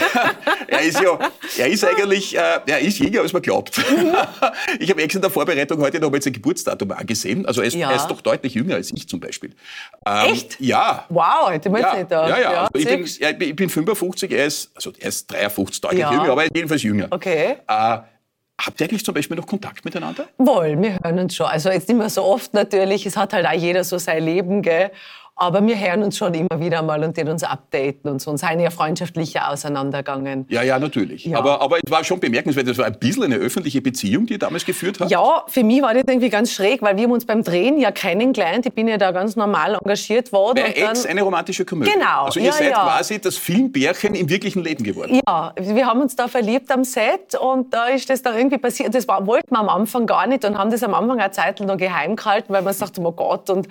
er 0.68 0.80
ist 0.80 1.00
ja, 1.02 1.18
er 1.58 1.66
ist 1.68 1.84
eigentlich, 1.84 2.34
äh, 2.34 2.40
er 2.66 2.78
ist 2.78 2.98
jünger, 2.98 3.20
als 3.20 3.34
man 3.34 3.42
glaubt. 3.42 3.78
ich 4.78 4.88
habe 4.88 5.02
extra 5.02 5.18
in 5.18 5.22
der 5.22 5.30
Vorbereitung 5.30 5.78
heute 5.82 6.00
noch 6.00 6.10
mal 6.10 6.22
sein 6.22 6.32
Geburtsdatum 6.32 6.92
angesehen. 6.92 7.44
Also 7.44 7.60
er 7.60 7.66
ist, 7.66 7.74
Ja. 7.74 7.90
er 7.90 7.96
ist 7.96 8.06
doch 8.06 8.22
deutlich 8.22 8.54
jünger 8.54 8.76
als 8.76 8.90
ich 8.94 9.06
zum 9.06 9.20
Beispiel. 9.20 9.50
Ähm, 10.06 10.32
Echt? 10.32 10.56
Ja. 10.60 11.04
Wow, 11.10 11.50
hätte 11.50 11.68
man 11.68 11.82
jetzt 11.82 11.90
Ja, 11.92 11.98
nicht 11.98 12.08
gedacht. 12.08 12.28
ja, 12.30 12.40
ja. 12.40 12.60
Also 12.62 12.70
ich, 12.74 12.86
bin, 12.86 13.06
ja, 13.20 13.30
ich 13.30 13.38
bin- 13.38 13.48
ich 13.50 13.56
bin 13.56 13.68
55, 13.68 14.30
er 14.32 14.46
ist, 14.46 14.70
also 14.74 14.92
er 14.98 15.08
ist 15.08 15.30
53, 15.30 15.80
deutlich 15.82 16.00
Ja. 16.00 16.10
jünger, 16.12 16.30
aber 16.30 16.40
er 16.42 16.46
ist 16.46 16.56
jedenfalls 16.56 16.82
jünger. 16.82 17.08
Okay. 17.10 17.56
Äh, 17.68 17.98
habt 18.66 18.80
ihr 18.80 18.88
eigentlich 18.88 19.04
zum 19.04 19.14
Beispiel 19.14 19.36
noch 19.36 19.46
Kontakt 19.46 19.84
miteinander? 19.84 20.26
Wohl, 20.38 20.80
wir 20.80 20.98
hören 21.02 21.18
uns 21.18 21.34
schon. 21.34 21.46
Also 21.46 21.70
jetzt 21.70 21.88
nicht 21.88 21.98
mehr 21.98 22.10
so 22.10 22.22
oft 22.24 22.54
natürlich. 22.54 23.06
Es 23.06 23.16
hat 23.16 23.32
halt 23.32 23.46
auch 23.46 23.52
jeder 23.52 23.84
so 23.84 23.98
sein 23.98 24.22
Leben, 24.24 24.62
gell. 24.62 24.90
Aber 25.42 25.66
wir 25.66 25.76
hören 25.76 26.04
uns 26.04 26.16
schon 26.18 26.32
immer 26.34 26.60
wieder 26.60 26.82
mal 26.82 27.02
und 27.02 27.16
den 27.16 27.28
uns 27.28 27.42
updaten 27.42 28.08
und 28.08 28.22
so. 28.22 28.30
Und 28.30 28.36
seien 28.36 28.60
ja 28.60 28.70
freundschaftlich 28.70 29.40
auseinandergegangen. 29.40 30.46
Ja, 30.48 30.62
ja, 30.62 30.78
natürlich. 30.78 31.24
Ja. 31.24 31.38
Aber, 31.38 31.60
aber 31.60 31.78
es 31.84 31.90
war 31.90 32.04
schon 32.04 32.20
bemerkenswert, 32.20 32.68
es 32.68 32.78
war 32.78 32.86
ein 32.86 32.96
bisschen 32.96 33.24
eine 33.24 33.34
öffentliche 33.34 33.82
Beziehung, 33.82 34.26
die 34.26 34.34
ihr 34.34 34.38
damals 34.38 34.64
geführt 34.64 35.00
habt. 35.00 35.10
Ja, 35.10 35.42
für 35.48 35.64
mich 35.64 35.82
war 35.82 35.94
das 35.94 36.04
irgendwie 36.06 36.28
ganz 36.28 36.52
schräg, 36.52 36.80
weil 36.82 36.96
wir 36.96 37.02
haben 37.02 37.10
uns 37.10 37.24
beim 37.26 37.42
Drehen 37.42 37.80
ja 37.80 37.90
kennengelernt. 37.90 38.66
Ich 38.66 38.72
bin 38.72 38.86
ja 38.86 38.98
da 38.98 39.10
ganz 39.10 39.34
normal 39.34 39.74
engagiert 39.82 40.30
worden. 40.30 40.62
Bei 40.62 40.68
und 40.68 40.80
dann- 40.80 40.90
Ex 40.90 41.06
eine 41.06 41.22
romantische 41.22 41.64
Komödie. 41.64 41.90
Genau, 41.90 42.26
Also 42.26 42.38
ihr 42.38 42.46
ja, 42.46 42.52
seid 42.52 42.70
ja. 42.70 42.84
quasi 42.84 43.20
das 43.20 43.36
Filmbärchen 43.36 44.14
im 44.14 44.28
wirklichen 44.28 44.62
Leben 44.62 44.84
geworden. 44.84 45.20
Ja, 45.26 45.52
wir 45.58 45.86
haben 45.86 46.02
uns 46.02 46.14
da 46.14 46.28
verliebt 46.28 46.70
am 46.70 46.84
Set 46.84 47.34
und 47.34 47.74
da 47.74 47.86
ist 47.86 48.08
das 48.08 48.22
dann 48.22 48.36
irgendwie 48.36 48.58
passiert. 48.58 48.94
Das 48.94 49.08
war, 49.08 49.26
wollten 49.26 49.50
wir 49.52 49.58
am 49.58 49.68
Anfang 49.68 50.06
gar 50.06 50.28
nicht 50.28 50.44
und 50.44 50.56
haben 50.56 50.70
das 50.70 50.84
am 50.84 50.94
Anfang 50.94 51.18
eine 51.18 51.32
Zeit 51.32 51.58
lang 51.58 51.66
noch 51.66 51.78
geheim 51.78 52.14
gehalten, 52.14 52.52
weil 52.52 52.62
man 52.62 52.72
sagt, 52.74 52.96
oh 53.00 53.10
Gott, 53.10 53.50
und 53.50 53.66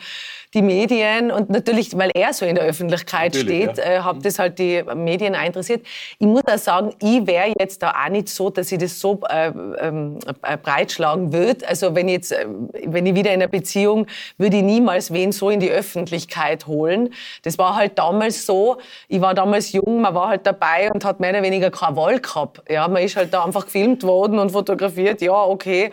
die 0.54 0.62
Medien 0.62 1.32
und 1.32 1.50
natürlich, 1.50 1.98
weil 1.98 2.12
er 2.14 2.34
so 2.34 2.46
in 2.46 2.56
der 2.56 2.66
Öffentlichkeit 2.66 3.34
Natürlich, 3.34 3.72
steht, 3.72 3.78
ja. 3.78 3.84
äh, 3.84 4.00
hat 4.00 4.26
das 4.26 4.38
halt 4.38 4.60
die 4.60 4.84
Medien 4.96 5.36
auch 5.36 5.46
interessiert. 5.46 5.86
Ich 6.20 6.28
muss 6.28 6.44
auch 6.46 6.58
sagen, 6.58 6.94
ich 7.02 7.26
wäre 7.26 7.54
jetzt 7.58 7.82
da 7.82 7.92
auch 7.92 8.10
nicht 8.10 8.28
so, 8.28 8.50
dass 8.50 8.72
ich 8.72 8.78
das 8.78 9.00
so 9.00 9.22
äh, 9.30 9.48
ähm, 9.80 10.20
äh, 10.42 10.58
breitschlagen 10.58 11.32
würde. 11.32 11.68
Also 11.68 11.96
wenn 11.96 12.10
ich 12.10 12.16
jetzt, 12.16 12.32
äh, 12.34 12.46
wenn 12.86 13.06
ich 13.06 13.16
wieder 13.16 13.32
in 13.32 13.42
einer 13.42 13.48
Beziehung, 13.48 14.08
würde 14.38 14.58
ich 14.58 14.64
niemals 14.64 15.14
wen 15.14 15.32
so 15.32 15.50
in 15.50 15.62
die 15.62 15.72
Öffentlichkeit 15.72 16.68
holen. 16.68 17.14
Das 17.44 17.58
war 17.58 17.76
halt 17.78 17.98
damals 17.98 18.46
so, 18.46 18.78
ich 19.08 19.22
war 19.22 19.34
damals 19.34 19.72
jung, 19.72 20.02
man 20.02 20.14
war 20.14 20.30
halt 20.30 20.46
dabei 20.46 20.92
und 20.92 21.06
hat 21.06 21.22
mehr 21.22 21.30
oder 21.30 21.44
weniger 21.44 21.72
keine 21.72 21.96
Wahl 21.96 22.20
gehabt. 22.20 22.62
Ja, 22.70 22.88
man 22.90 23.04
ist 23.04 23.16
halt 23.16 23.34
da 23.34 23.46
einfach 23.46 23.66
gefilmt 23.66 24.04
worden 24.04 24.38
und 24.38 24.52
fotografiert, 24.52 25.22
ja, 25.22 25.34
okay. 25.34 25.92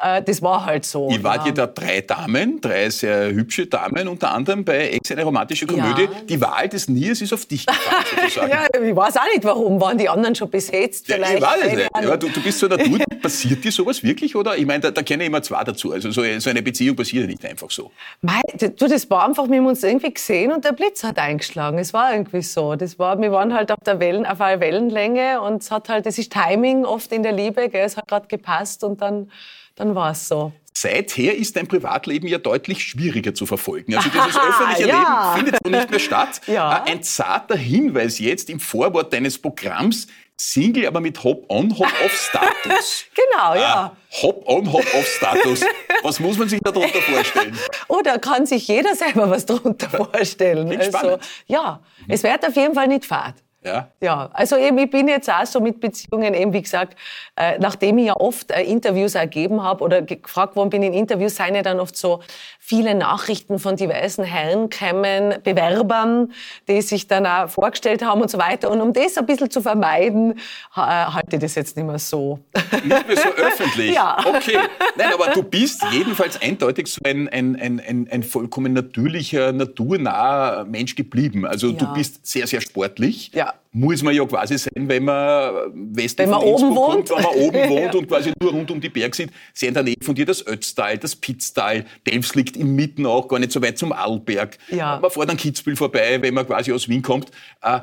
Äh, 0.00 0.22
das 0.22 0.42
war 0.42 0.64
halt 0.64 0.84
so. 0.84 1.08
Ihr 1.10 1.22
wart 1.22 1.46
ja 1.46 1.52
da 1.52 1.66
drei 1.66 2.00
Damen, 2.02 2.60
drei 2.60 2.88
sehr 2.90 3.30
hübsche 3.30 3.66
Damen, 3.66 4.06
unter 4.08 4.32
anderem 4.32 4.64
bei 4.64 4.90
Ex 4.90 5.10
eine 5.10 5.24
romantische 5.24 5.66
Komödie. 5.66 6.02
Ja. 6.02 6.10
Die 6.28 6.40
Wahl 6.40 6.68
des 6.68 6.88
Niers 6.88 7.20
ist 7.20 7.32
auf 7.32 7.46
dich 7.46 7.66
gefallen, 7.66 8.04
sozusagen. 8.14 8.50
ja, 8.74 8.80
ich 8.80 8.96
weiß 8.96 9.16
auch 9.16 9.26
nicht, 9.32 9.44
warum. 9.44 9.80
Waren 9.80 9.98
die 9.98 10.08
anderen 10.08 10.34
schon 10.34 10.50
besetzt? 10.50 11.08
Ja, 11.08 11.16
Vielleicht? 11.16 11.34
ich 11.34 11.42
weiß 11.42 11.60
es 11.64 11.72
nicht. 11.74 11.88
Aber 11.92 12.16
du, 12.16 12.28
du 12.28 12.42
bist 12.42 12.58
so 12.58 12.66
eine 12.66 12.76
Natur, 12.76 12.98
passiert 13.22 13.64
dir 13.64 13.72
sowas 13.72 14.02
wirklich? 14.02 14.36
Oder? 14.36 14.56
Ich 14.56 14.66
meine, 14.66 14.80
da, 14.80 14.90
da 14.90 15.02
kenne 15.02 15.24
ich 15.24 15.28
immer 15.28 15.42
zwei 15.42 15.64
dazu. 15.64 15.92
Also 15.92 16.10
so, 16.10 16.22
so 16.38 16.50
eine 16.50 16.62
Beziehung 16.62 16.96
passiert 16.96 17.22
ja 17.22 17.26
nicht 17.28 17.44
einfach 17.44 17.70
so. 17.70 17.90
Mei, 18.22 18.40
du, 18.58 18.70
das 18.70 19.10
war 19.10 19.26
einfach, 19.26 19.48
wir 19.48 19.58
haben 19.58 19.66
uns 19.66 19.82
irgendwie 19.82 20.12
gesehen 20.12 20.52
und 20.52 20.64
der 20.64 20.72
Blitz 20.72 21.02
hat 21.02 21.18
eingeschlagen. 21.18 21.78
Es 21.78 21.92
war 21.92 22.12
irgendwie 22.12 22.42
so. 22.42 22.76
Das 22.76 22.98
war, 22.98 23.20
wir 23.20 23.32
waren 23.32 23.52
halt 23.54 23.72
auf 23.72 23.78
der 23.84 23.98
Wellen, 24.00 24.26
auf 24.26 24.40
einer 24.40 24.60
Wellenlänge 24.60 25.40
und 25.40 25.62
es 25.62 25.70
hat 25.70 25.88
halt, 25.88 26.06
das 26.06 26.18
ist 26.18 26.32
Timing 26.32 26.84
oft 26.84 27.12
in 27.12 27.22
der 27.22 27.32
Liebe, 27.32 27.68
gell? 27.68 27.84
es 27.84 27.96
hat 27.96 28.06
gerade 28.06 28.28
gepasst 28.28 28.84
und 28.84 29.00
dann, 29.02 29.30
dann 29.78 29.94
war 29.94 30.10
es 30.10 30.28
so. 30.28 30.52
Seither 30.74 31.34
ist 31.34 31.56
dein 31.56 31.66
Privatleben 31.66 32.28
ja 32.28 32.38
deutlich 32.38 32.84
schwieriger 32.84 33.34
zu 33.34 33.46
verfolgen. 33.46 33.96
Also 33.96 34.08
dieses 34.10 34.36
öffentliche 34.36 34.88
ja. 34.88 35.34
Leben 35.34 35.36
findet 35.36 35.60
so 35.64 35.70
nicht 35.70 35.90
mehr 35.90 35.98
statt. 35.98 36.40
Ja. 36.46 36.84
Ein 36.84 37.02
zarter 37.02 37.56
Hinweis 37.56 38.18
jetzt 38.18 38.48
im 38.48 38.58
Vorwort 38.60 39.12
deines 39.12 39.38
Programms, 39.38 40.06
Single, 40.36 40.86
aber 40.86 41.00
mit 41.00 41.22
Hop-on, 41.22 41.76
Hop-off-Status. 41.78 43.04
Genau, 43.14 43.54
ja. 43.54 43.92
Ah, 43.92 43.96
Hop-on, 44.22 44.72
Hop-off-Status. 44.72 45.64
Was 46.02 46.20
muss 46.20 46.38
man 46.38 46.48
sich 46.48 46.60
darunter 46.60 47.00
vorstellen? 47.02 47.58
Oh, 47.88 48.00
da 48.02 48.18
kann 48.18 48.46
sich 48.46 48.68
jeder 48.68 48.94
selber 48.94 49.28
was 49.28 49.46
drunter 49.46 49.90
vorstellen. 49.90 50.80
Spannend. 50.80 51.22
ja, 51.46 51.80
es 52.06 52.22
wird 52.22 52.46
auf 52.46 52.54
jeden 52.54 52.74
Fall 52.74 52.86
nicht 52.86 53.04
fad. 53.04 53.34
Ja. 53.64 53.88
Ja, 54.00 54.30
also 54.34 54.56
eben, 54.56 54.78
ich 54.78 54.88
bin 54.88 55.08
jetzt 55.08 55.28
auch 55.28 55.44
so 55.44 55.60
mit 55.60 55.80
Beziehungen, 55.80 56.32
eben 56.32 56.52
wie 56.52 56.62
gesagt, 56.62 56.96
äh, 57.36 57.58
nachdem 57.58 57.98
ich 57.98 58.06
ja 58.06 58.14
oft 58.16 58.52
äh, 58.52 58.62
Interviews 58.62 59.16
ergeben 59.16 59.62
habe 59.64 59.82
oder 59.82 60.00
gefragt 60.02 60.54
worden 60.54 60.70
bin 60.70 60.82
in 60.84 60.92
Interviews, 60.94 61.34
seien 61.36 61.56
ja 61.56 61.62
dann 61.62 61.80
oft 61.80 61.96
so 61.96 62.20
viele 62.60 62.94
Nachrichten 62.94 63.58
von 63.58 63.74
diversen 63.74 64.22
Herren 64.24 64.70
kämen, 64.70 65.42
Bewerbern, 65.42 66.32
die 66.68 66.80
sich 66.82 67.08
dann 67.08 67.26
auch 67.26 67.48
vorgestellt 67.50 68.04
haben 68.04 68.20
und 68.22 68.30
so 68.30 68.38
weiter. 68.38 68.70
Und 68.70 68.80
um 68.80 68.92
das 68.92 69.18
ein 69.18 69.26
bisschen 69.26 69.50
zu 69.50 69.60
vermeiden, 69.60 70.38
ha- 70.76 71.08
äh, 71.08 71.12
halte 71.14 71.36
ich 71.36 71.42
das 71.42 71.54
jetzt 71.56 71.76
nicht 71.76 71.86
mehr 71.86 71.98
so. 71.98 72.38
Nicht 72.84 73.08
mehr 73.08 73.16
so 73.16 73.28
öffentlich. 73.30 73.92
Ja. 73.98 74.18
Okay. 74.24 74.58
Nein, 74.96 75.12
aber 75.14 75.32
du 75.32 75.42
bist 75.42 75.82
jedenfalls 75.90 76.40
eindeutig 76.40 76.86
so 76.92 77.00
ein, 77.04 77.28
ein, 77.28 77.56
ein, 77.56 77.80
ein, 77.80 78.08
ein 78.10 78.22
vollkommen 78.22 78.72
natürlicher, 78.72 79.50
naturnaher 79.52 80.64
Mensch 80.64 80.94
geblieben. 80.94 81.44
Also 81.46 81.72
du 81.72 81.84
Ja. 81.86 81.92
bist 81.92 82.24
sehr, 82.26 82.46
sehr 82.46 82.60
sportlich. 82.60 83.32
Ja. 83.34 83.47
Muss 83.70 84.02
man 84.02 84.14
ja 84.14 84.24
quasi 84.24 84.56
sein, 84.58 84.70
wenn 84.88 85.04
man 85.04 85.94
Westen 85.94 86.22
Wenn 86.22 86.30
man 86.30 86.40
von 86.40 86.48
oben 86.48 86.64
Innsbruck 86.66 86.88
wohnt. 86.94 87.08
kommt, 87.10 87.10
wenn 87.10 87.22
man 87.24 87.34
oben 87.48 87.68
wohnt 87.70 87.94
Ja. 87.94 88.00
und 88.00 88.08
quasi 88.08 88.32
nur 88.40 88.50
rund 88.52 88.70
um 88.70 88.80
die 88.80 88.88
Berge 88.88 89.14
sieht. 89.16 89.30
Sehr 89.52 89.68
in 89.68 89.74
der 89.74 89.82
Nähe 89.82 89.94
von 90.02 90.14
dir 90.14 90.24
das 90.26 90.46
Ötztal, 90.46 90.96
das 90.98 91.14
Pitztal. 91.14 91.84
Delfs 92.06 92.34
liegt 92.34 92.56
im 92.56 92.74
Mitten 92.74 93.04
auch, 93.06 93.28
gar 93.28 93.38
nicht 93.38 93.52
so 93.52 93.62
weit 93.62 93.76
zum 93.78 93.92
Arlberg. 93.92 94.56
Ja. 94.70 94.98
Man 95.00 95.10
fährt 95.10 95.30
an 95.30 95.36
Kitzbühel 95.36 95.76
vorbei, 95.76 96.20
wenn 96.22 96.34
man 96.34 96.46
quasi 96.46 96.72
aus 96.72 96.88
Wien 96.88 97.02
kommt. 97.02 97.30
Äh, 97.62 97.80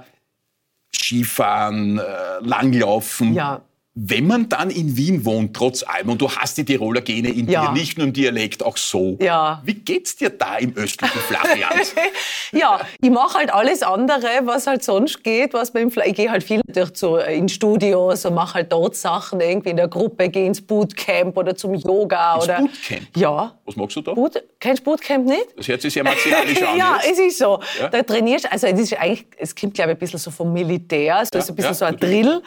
Skifahren, 0.94 2.00
äh, 2.00 2.04
Langlaufen. 2.42 3.34
Ja. 3.34 3.62
Wenn 3.98 4.28
man 4.28 4.50
dann 4.50 4.72
in 4.72 4.98
Wien 4.98 5.24
wohnt, 5.24 5.56
trotz 5.56 5.82
allem, 5.84 6.10
und 6.10 6.20
du 6.22 6.30
hast 6.30 6.58
die 6.58 6.66
Tiroler 6.66 7.00
Gene 7.00 7.30
in 7.30 7.48
Ja. 7.50 7.68
dir, 7.68 7.72
nicht 7.72 7.98
nur 7.98 8.08
im 8.08 8.12
Dialekt, 8.12 8.62
auch 8.62 8.76
so. 8.76 9.18
Ja. 9.22 9.62
Wie 9.64 9.74
geht's 9.74 10.18
dir 10.18 10.30
da 10.32 10.58
im 10.58 10.76
östlichen 10.76 11.18
Flachland? 11.22 11.94
ja, 12.52 12.82
ich 13.02 13.10
mache 13.10 13.38
halt 13.38 13.54
alles 13.54 13.84
andere, 13.84 14.28
was 14.44 14.68
halt 14.68 14.84
sonst 14.84 15.24
geht, 15.24 15.54
was 15.54 15.74
man 15.74 15.84
im 15.84 15.90
Fle- 15.92 16.04
ich 16.08 16.14
gehe 16.16 16.30
halt 16.30 16.44
viel 16.44 16.60
durch 16.68 16.92
so 16.96 17.18
äh, 17.18 17.38
in 17.38 17.48
Studios 17.48 18.26
und 18.26 18.34
mache 18.34 18.56
halt 18.56 18.72
dort 18.74 18.98
Sachen 18.98 19.40
irgendwie 19.40 19.70
in 19.70 19.78
der 19.78 19.88
Gruppe, 19.88 20.28
gehe 20.28 20.46
ins 20.46 20.62
Bootcamp 20.62 21.38
oder 21.38 21.56
zum 21.56 21.74
Yoga 21.74 22.36
Ins 22.36 22.44
oder 22.44 22.58
Bootcamp? 22.60 23.08
Ja. 23.16 23.58
Was 23.66 23.76
magst 23.78 23.96
du 23.96 24.02
da? 24.02 24.14
Boot, 24.14 24.44
kennst 24.60 24.82
du 24.82 24.92
Bootcamp 24.92 25.26
nicht? 25.26 25.46
Das 25.56 25.70
hört 25.70 25.82
sich 25.82 25.94
sehr 25.94 26.04
martialisch 26.04 26.62
an. 26.68 26.78
ja, 26.78 26.98
jetzt. 27.02 27.14
es 27.14 27.28
ist 27.28 27.38
so. 27.38 27.62
Ja. 27.80 27.88
Da 27.88 28.04
trainierst 28.04 28.44
du, 28.44 28.52
also 28.52 28.68
es 28.68 28.78
ist 28.78 28.94
eigentlich, 29.00 29.26
es 29.38 29.56
kommt 29.56 29.74
glaube 29.74 29.92
ich 29.92 29.96
ein 29.96 30.00
bisschen 30.00 30.20
so 30.20 30.32
vom 30.32 30.52
Militär, 30.52 31.24
so 31.26 31.30
Ja, 31.38 31.40
ist 31.40 31.50
ein 31.50 31.56
bisschen 31.56 31.74
so 31.74 31.86
ein. 31.86 31.96
Drill. 31.96 32.42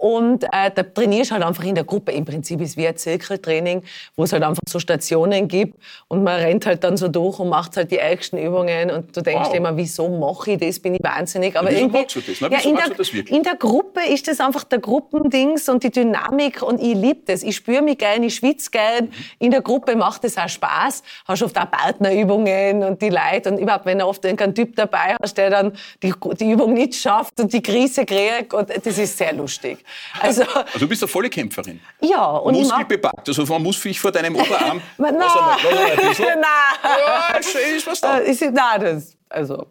Und 0.00 0.44
äh, 0.44 0.70
da 0.74 0.82
trainierst 0.82 1.30
halt 1.30 1.42
einfach 1.42 1.62
in 1.62 1.74
der 1.74 1.84
Gruppe. 1.84 2.12
Im 2.12 2.24
Prinzip 2.24 2.58
ist 2.62 2.70
es 2.70 2.76
wie 2.78 2.88
ein 2.88 2.96
Zirkeltraining, 2.96 3.82
wo 4.16 4.24
es 4.24 4.32
halt 4.32 4.42
einfach 4.42 4.62
so 4.66 4.78
Stationen 4.78 5.46
gibt 5.46 5.78
und 6.08 6.24
man 6.24 6.40
rennt 6.40 6.64
halt 6.64 6.82
dann 6.84 6.96
so 6.96 7.08
durch 7.08 7.38
und 7.38 7.50
macht 7.50 7.76
halt 7.76 7.90
die 7.90 7.98
ärgsten 7.98 8.38
Übungen 8.38 8.90
und 8.90 9.14
du 9.14 9.20
denkst 9.20 9.48
Wow. 9.50 9.54
immer, 9.54 9.76
wieso 9.76 10.08
mache 10.08 10.52
ich 10.52 10.58
das? 10.58 10.80
Bin 10.80 10.94
ich 10.94 11.02
wahnsinnig? 11.02 11.54
Aber 11.54 11.68
wieso 11.68 11.80
irgendwie, 11.80 12.06
du 12.14 12.20
das? 12.20 12.40
Na, 12.40 12.48
ja, 12.50 12.60
in, 12.60 12.76
der, 12.76 12.88
das 12.96 13.10
in 13.10 13.42
der 13.42 13.56
Gruppe 13.56 14.00
ist 14.08 14.26
das 14.26 14.40
einfach 14.40 14.64
der 14.64 14.78
Gruppendings 14.78 15.68
und 15.68 15.82
die 15.82 15.90
Dynamik 15.90 16.62
und 16.62 16.80
ich 16.80 16.94
liebe 16.94 17.20
das. 17.26 17.42
Ich 17.42 17.56
spüre 17.56 17.82
mich 17.82 17.98
gern, 17.98 18.22
ich 18.22 18.36
schwitze 18.36 18.70
gern. 18.70 19.12
In 19.38 19.50
der 19.50 19.60
Gruppe 19.60 19.96
macht 19.96 20.24
es 20.24 20.38
auch 20.38 20.48
Spaß. 20.48 21.02
Hast 21.26 21.42
oft 21.42 21.58
auch 21.58 21.70
Partnerübungen 21.70 22.84
und 22.84 23.02
die 23.02 23.10
Leute 23.10 23.50
und 23.50 23.58
überhaupt, 23.58 23.84
wenn 23.84 23.98
du 23.98 24.06
oft 24.06 24.24
irgendeinen 24.24 24.54
Typ 24.54 24.76
dabei 24.76 25.14
hast, 25.22 25.36
der 25.36 25.50
dann 25.50 25.72
die, 26.02 26.14
die 26.40 26.50
Übung 26.52 26.72
nicht 26.72 26.94
schafft 26.94 27.38
und 27.38 27.52
die 27.52 27.62
Krise 27.62 28.06
kriegt 28.06 28.54
und 28.54 28.70
das 28.70 28.96
ist 28.96 29.18
sehr 29.18 29.34
lustig. 29.34 29.84
Also, 30.20 30.42
Also 30.42 30.78
du 30.78 30.88
bist 30.88 31.02
eine 31.02 31.08
volle 31.08 31.30
Kämpferin. 31.30 31.80
ja. 32.00 32.24
Und 32.24 32.54
ich 32.54 32.62
Muskelbepackt. 32.62 33.28
Also 33.28 33.44
man 33.46 33.62
muss 33.62 33.80
sich 33.80 33.98
vor 34.00 34.12
deinem 34.12 34.34
Oberarm... 34.36 34.80
Nein. 34.98 35.14
Lass 35.18 35.36
einmal, 35.36 35.56
lass 35.62 35.72
einmal 35.72 35.90
ein 35.92 35.96
bisschen. 36.08 36.26
Nein. 36.26 36.92
Ja, 37.06 37.36
ist 37.76 37.86
was 37.86 38.00
da. 38.00 38.16
Ist- 38.18 38.40
Nein, 38.42 38.80
das, 38.80 39.16
also, 39.28 39.66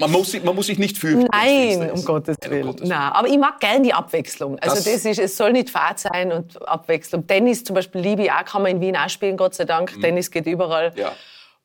Man 0.00 0.10
muss, 0.10 0.30
sich- 0.32 0.42
man 0.42 0.54
muss 0.54 0.66
sich 0.66 0.78
nicht 0.78 0.98
fürchten. 0.98 1.28
wenn's 1.30 1.76
Nein, 1.78 1.90
um. 1.92 2.04
Gottes 2.04 2.36
Willen. 2.48 2.74
Nein, 2.82 2.92
aber 3.12 3.28
ich 3.28 3.38
mag 3.38 3.60
gerne 3.60 3.82
die 3.82 3.92
Abwechslung. 3.94 4.58
Also 4.60 4.76
Das- 4.76 4.84
das, 4.84 5.04
ist, 5.04 5.18
es 5.18 5.36
soll 5.36 5.52
nicht 5.52 5.70
Fahrt 5.70 6.00
sein 6.00 6.32
und 6.32 6.66
Abwechslung. 6.68 7.26
Tennis 7.26 7.62
zum 7.64 7.74
Beispiel 7.74 8.00
liebe 8.00 8.22
ich 8.24 8.32
auch, 8.32 8.44
kann 8.44 8.62
man 8.62 8.72
in 8.72 8.80
Wien 8.80 8.96
auch 8.96 9.08
spielen, 9.08 9.36
Gott 9.36 9.54
sei 9.54 9.64
Dank. 9.64 9.92
Tennis 10.00 10.30
geht 10.30 10.46
überall. 10.46 10.90
Mhm. 10.92 10.98
Ja. 10.98 11.12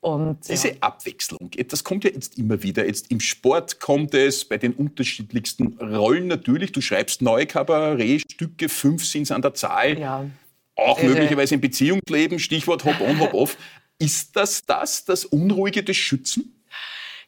Und 0.01 0.47
ja. 0.47 0.55
Diese 0.55 0.81
Abwechslung, 0.81 1.51
das 1.67 1.83
kommt 1.83 2.03
ja 2.03 2.09
jetzt 2.09 2.37
immer 2.39 2.63
wieder. 2.63 2.85
Jetzt 2.87 3.11
im 3.11 3.19
Sport 3.19 3.79
kommt 3.79 4.15
es 4.15 4.43
bei 4.45 4.57
den 4.57 4.73
unterschiedlichsten 4.73 5.77
Rollen 5.79 6.25
natürlich. 6.27 6.71
Du 6.71 6.81
schreibst 6.81 7.21
neue 7.21 7.45
Kabarettstücke, 7.45 8.67
fünf 8.67 9.05
sind 9.05 9.23
es 9.23 9.31
an 9.31 9.43
der 9.43 9.53
Zahl. 9.53 9.99
Ja. 9.99 10.25
Auch 10.75 10.97
Irre. 10.97 11.13
möglicherweise 11.13 11.53
im 11.55 11.61
Beziehungsleben, 11.61 12.39
Stichwort 12.39 12.83
Hop-on, 12.83 13.19
Hop-off. 13.19 13.57
Ist 13.99 14.35
das 14.35 14.65
das, 14.65 15.05
das 15.05 15.25
Unruhige 15.25 15.83
des 15.83 15.97
Schützen? 15.97 16.60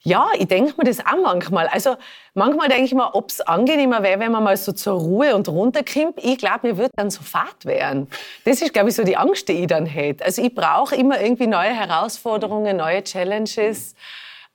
Ja, 0.06 0.28
ich 0.38 0.48
denke 0.48 0.74
mir 0.78 0.84
das 0.84 1.00
auch 1.00 1.22
manchmal. 1.24 1.68
Also 1.68 1.96
manchmal 2.34 2.68
denke 2.68 2.84
ich 2.84 2.94
mir, 2.94 3.16
ob 3.16 3.30
es 3.30 3.40
angenehmer 3.40 4.04
wäre, 4.04 4.20
wenn 4.20 4.34
man 4.34 4.44
mal 4.44 4.58
so 4.58 4.74
zur 4.74 5.00
Ruhe 5.00 5.34
und 5.34 5.48
runterkommt. 5.48 6.22
Ich 6.22 6.38
glaube, 6.38 6.68
mir 6.68 6.78
wird 6.78 6.92
dann 6.98 7.10
so 7.10 7.24
fad 7.24 7.64
werden. 7.64 8.10
Das 8.44 8.62
ist, 8.62 8.74
glaube 8.74 8.90
ich, 8.90 8.96
so 8.96 9.04
die 9.06 9.16
Angst, 9.16 9.48
die 9.48 9.54
ich 9.54 9.68
dann 9.68 9.86
hätte. 9.86 10.26
Also 10.26 10.42
ich 10.42 10.54
brauche 10.54 10.96
immer 10.96 11.22
irgendwie 11.22 11.48
neue 11.48 11.74
Herausforderungen, 11.74 12.76
neue 12.76 13.02
Challenges, 13.06 13.96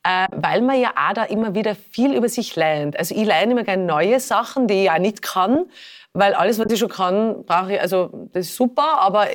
äh, 0.02 0.26
weil 0.36 0.60
man 0.60 0.78
ja 0.78 0.90
auch 0.90 1.14
da 1.14 1.24
immer 1.24 1.54
wieder 1.54 1.74
viel 1.74 2.14
über 2.14 2.28
sich 2.28 2.54
lernt. 2.54 2.98
Also 2.98 3.14
ich 3.14 3.24
lerne 3.24 3.52
immer 3.52 3.64
gerne 3.64 3.84
neue 3.84 4.20
Sachen, 4.20 4.66
die 4.66 4.84
ich 4.84 4.90
auch 4.90 4.98
nicht 4.98 5.22
kann, 5.22 5.64
weil 6.12 6.34
alles, 6.34 6.58
was 6.58 6.70
ich 6.70 6.78
schon 6.78 6.90
kann, 6.90 7.46
brauche 7.46 7.72
ich, 7.72 7.80
also 7.80 8.28
das 8.34 8.48
ist 8.48 8.56
super, 8.56 8.98
aber 9.00 9.26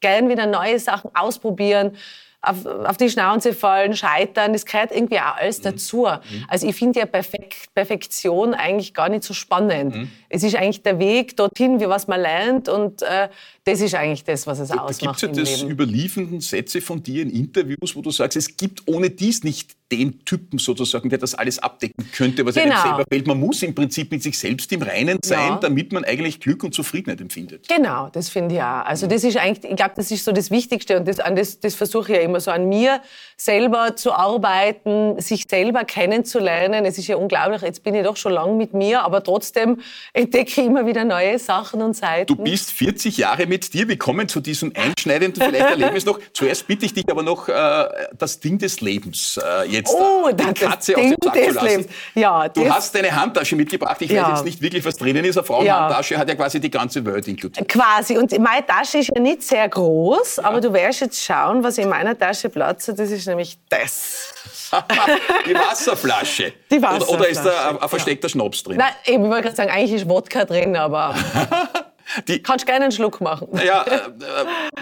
gern 0.00 0.28
wieder 0.28 0.46
neue 0.46 0.80
Sachen 0.80 1.14
ausprobieren, 1.14 1.96
auf, 2.42 2.64
auf 2.64 2.96
die 2.96 3.10
Schnauze 3.10 3.52
fallen, 3.52 3.94
scheitern, 3.94 4.52
das 4.52 4.64
gehört 4.64 4.92
irgendwie 4.92 5.18
auch 5.18 5.36
alles 5.36 5.60
dazu. 5.60 6.06
Also 6.48 6.66
ich 6.66 6.74
finde 6.74 7.00
ja 7.00 7.06
Perfekt, 7.06 7.74
Perfektion 7.74 8.54
eigentlich 8.54 8.94
gar 8.94 9.08
nicht 9.08 9.24
so 9.24 9.34
spannend. 9.34 10.08
Es 10.28 10.42
ist 10.42 10.56
eigentlich 10.56 10.82
der 10.82 10.98
Weg 10.98 11.36
dorthin, 11.36 11.80
wie 11.80 11.88
was 11.88 12.08
man 12.08 12.20
lernt 12.20 12.68
und 12.68 13.02
äh, 13.02 13.28
das 13.70 13.80
ist 13.80 13.94
eigentlich 13.94 14.24
das, 14.24 14.46
was 14.46 14.58
es 14.58 14.68
Da 14.68 14.74
gibt 14.74 14.84
ausmacht 14.90 15.16
es 15.16 15.22
ja 15.22 15.28
das 15.28 15.58
Leben. 15.60 15.70
überliefernden 15.70 16.40
Sätze 16.40 16.80
von 16.80 17.02
dir 17.02 17.22
in 17.22 17.30
Interviews, 17.30 17.94
wo 17.94 18.02
du 18.02 18.10
sagst, 18.10 18.36
es 18.36 18.56
gibt 18.56 18.82
ohne 18.86 19.10
dies 19.10 19.44
nicht 19.44 19.72
den 19.92 20.24
Typen 20.24 20.58
sozusagen, 20.58 21.08
der 21.10 21.18
das 21.18 21.34
alles 21.34 21.58
abdecken 21.58 22.08
könnte, 22.12 22.46
was 22.46 22.56
einem 22.56 22.70
Genau. 22.70 22.82
selber 22.82 23.04
fehlt. 23.10 23.26
Man 23.26 23.40
muss 23.40 23.60
im 23.62 23.74
Prinzip 23.74 24.10
mit 24.12 24.22
sich 24.22 24.38
selbst 24.38 24.70
im 24.72 24.82
Reinen 24.82 25.18
sein, 25.24 25.38
Ja. 25.48 25.56
damit 25.56 25.92
man 25.92 26.04
eigentlich 26.04 26.38
Glück 26.38 26.62
und 26.62 26.72
Zufriedenheit 26.74 27.20
empfindet. 27.20 27.66
Genau, 27.68 28.08
das 28.12 28.28
finde 28.28 28.54
ich 28.54 28.60
auch. 28.60 28.84
Also 28.84 29.06
das 29.08 29.24
ist 29.24 29.36
eigentlich, 29.36 29.68
ich 29.68 29.76
glaube, 29.76 29.94
das 29.96 30.10
ist 30.12 30.24
so 30.24 30.30
das 30.32 30.50
Wichtigste 30.52 30.96
und 30.98 31.08
das, 31.08 31.16
das, 31.16 31.58
das 31.60 31.74
versuche 31.74 32.12
ich 32.12 32.18
ja 32.18 32.24
immer 32.24 32.38
so 32.40 32.52
an 32.52 32.68
mir 32.68 33.00
selber 33.36 33.96
zu 33.96 34.12
arbeiten, 34.12 35.20
sich 35.20 35.46
selber 35.48 35.84
kennenzulernen. 35.84 36.84
Es 36.84 36.98
ist 36.98 37.08
ja 37.08 37.16
unglaublich, 37.16 37.62
jetzt 37.62 37.82
bin 37.82 37.94
ich 37.94 38.04
doch 38.04 38.16
schon 38.16 38.32
lang 38.32 38.56
mit 38.56 38.74
mir, 38.74 39.02
aber 39.02 39.22
trotzdem 39.24 39.78
entdecke 40.12 40.60
ich 40.60 40.66
immer 40.66 40.86
wieder 40.86 41.04
neue 41.04 41.38
Sachen 41.38 41.82
und 41.82 41.96
Seiten. 41.96 42.26
Du 42.26 42.36
bist 42.36 42.70
40 42.72 43.16
Jahre 43.16 43.46
mit 43.46 43.59
dir. 43.68 43.86
Wir 43.88 43.98
kommen 43.98 44.28
zu 44.28 44.40
diesem 44.40 44.72
einschneidenden 44.74 45.42
vielleicht 45.42 45.68
Erlebnis 45.70 46.06
noch. 46.06 46.18
Zuerst 46.32 46.66
bitte 46.66 46.86
ich 46.86 46.94
dich 46.94 47.04
aber 47.10 47.22
noch, 47.22 47.48
äh, 47.48 47.84
das 48.16 48.40
Ding 48.40 48.56
des 48.58 48.80
Lebens 48.80 49.38
äh, 49.44 49.64
jetzt 49.68 49.92
Oh, 49.92 50.28
äh, 50.28 50.34
die 50.34 50.44
das 50.44 50.54
Katze 50.54 50.94
Ding 50.94 51.12
aus 51.12 51.16
dem 51.16 51.24
Sack 51.24 51.34
des 51.34 51.46
zu 51.48 51.52
lassen. 51.54 51.66
Lebens. 51.68 51.86
Ja, 52.14 52.48
du 52.48 52.64
das- 52.64 52.72
hast 52.74 52.94
deine 52.94 53.14
Handtasche 53.14 53.56
mitgebracht. 53.56 53.96
Ich 54.00 54.10
Ja. 54.10 54.22
weiß 54.22 54.38
jetzt 54.38 54.44
nicht 54.46 54.62
wirklich, 54.62 54.84
was 54.84 54.96
drinnen 54.96 55.24
ist. 55.24 55.36
Eine 55.36 55.46
Frauenhandtasche 55.46 56.16
hat 56.16 56.28
ja 56.28 56.34
quasi 56.36 56.60
die 56.60 56.70
ganze 56.70 57.04
Welt 57.04 57.28
inkludiert. 57.28 57.68
Quasi. 57.68 58.16
Und 58.16 58.30
meine 58.38 58.64
Tasche 58.64 58.98
ist 58.98 59.10
ja 59.14 59.20
nicht 59.20 59.42
sehr 59.42 59.68
groß, 59.68 60.38
aber 60.38 60.60
du 60.60 60.72
wirst 60.72 61.00
jetzt 61.00 61.22
schauen, 61.22 61.62
was 61.62 61.76
in 61.76 61.88
meiner 61.88 62.16
Tasche 62.16 62.48
Platz 62.48 62.88
hat. 62.88 62.98
Das 62.98 63.10
ist 63.10 63.26
nämlich 63.26 63.58
das. 63.68 64.32
die 65.48 65.54
Wasserflasche. 65.54 66.52
Die 66.70 66.78
Oder, 66.78 67.08
oder 67.08 67.28
ist 67.28 67.40
da 67.40 67.46
Wasserflasche, 67.46 67.68
ein, 67.76 67.82
ein 67.82 67.88
versteckter 67.88 68.28
Schnaps 68.28 68.62
drin? 68.62 68.76
Nein, 68.76 68.92
eben, 69.06 69.24
ich 69.24 69.30
wollte 69.30 69.42
gerade 69.44 69.56
sagen, 69.56 69.70
eigentlich 69.70 69.92
ist 70.02 70.08
Wodka 70.08 70.44
drin, 70.44 70.76
aber 70.76 71.14
Die, 72.28 72.42
Kannst 72.42 72.66
gerne 72.66 72.84
einen 72.84 72.92
Schluck 72.92 73.20
machen. 73.20 73.48
Naja, 73.52 73.82
äh, 73.82 73.94
äh, 73.96 74.00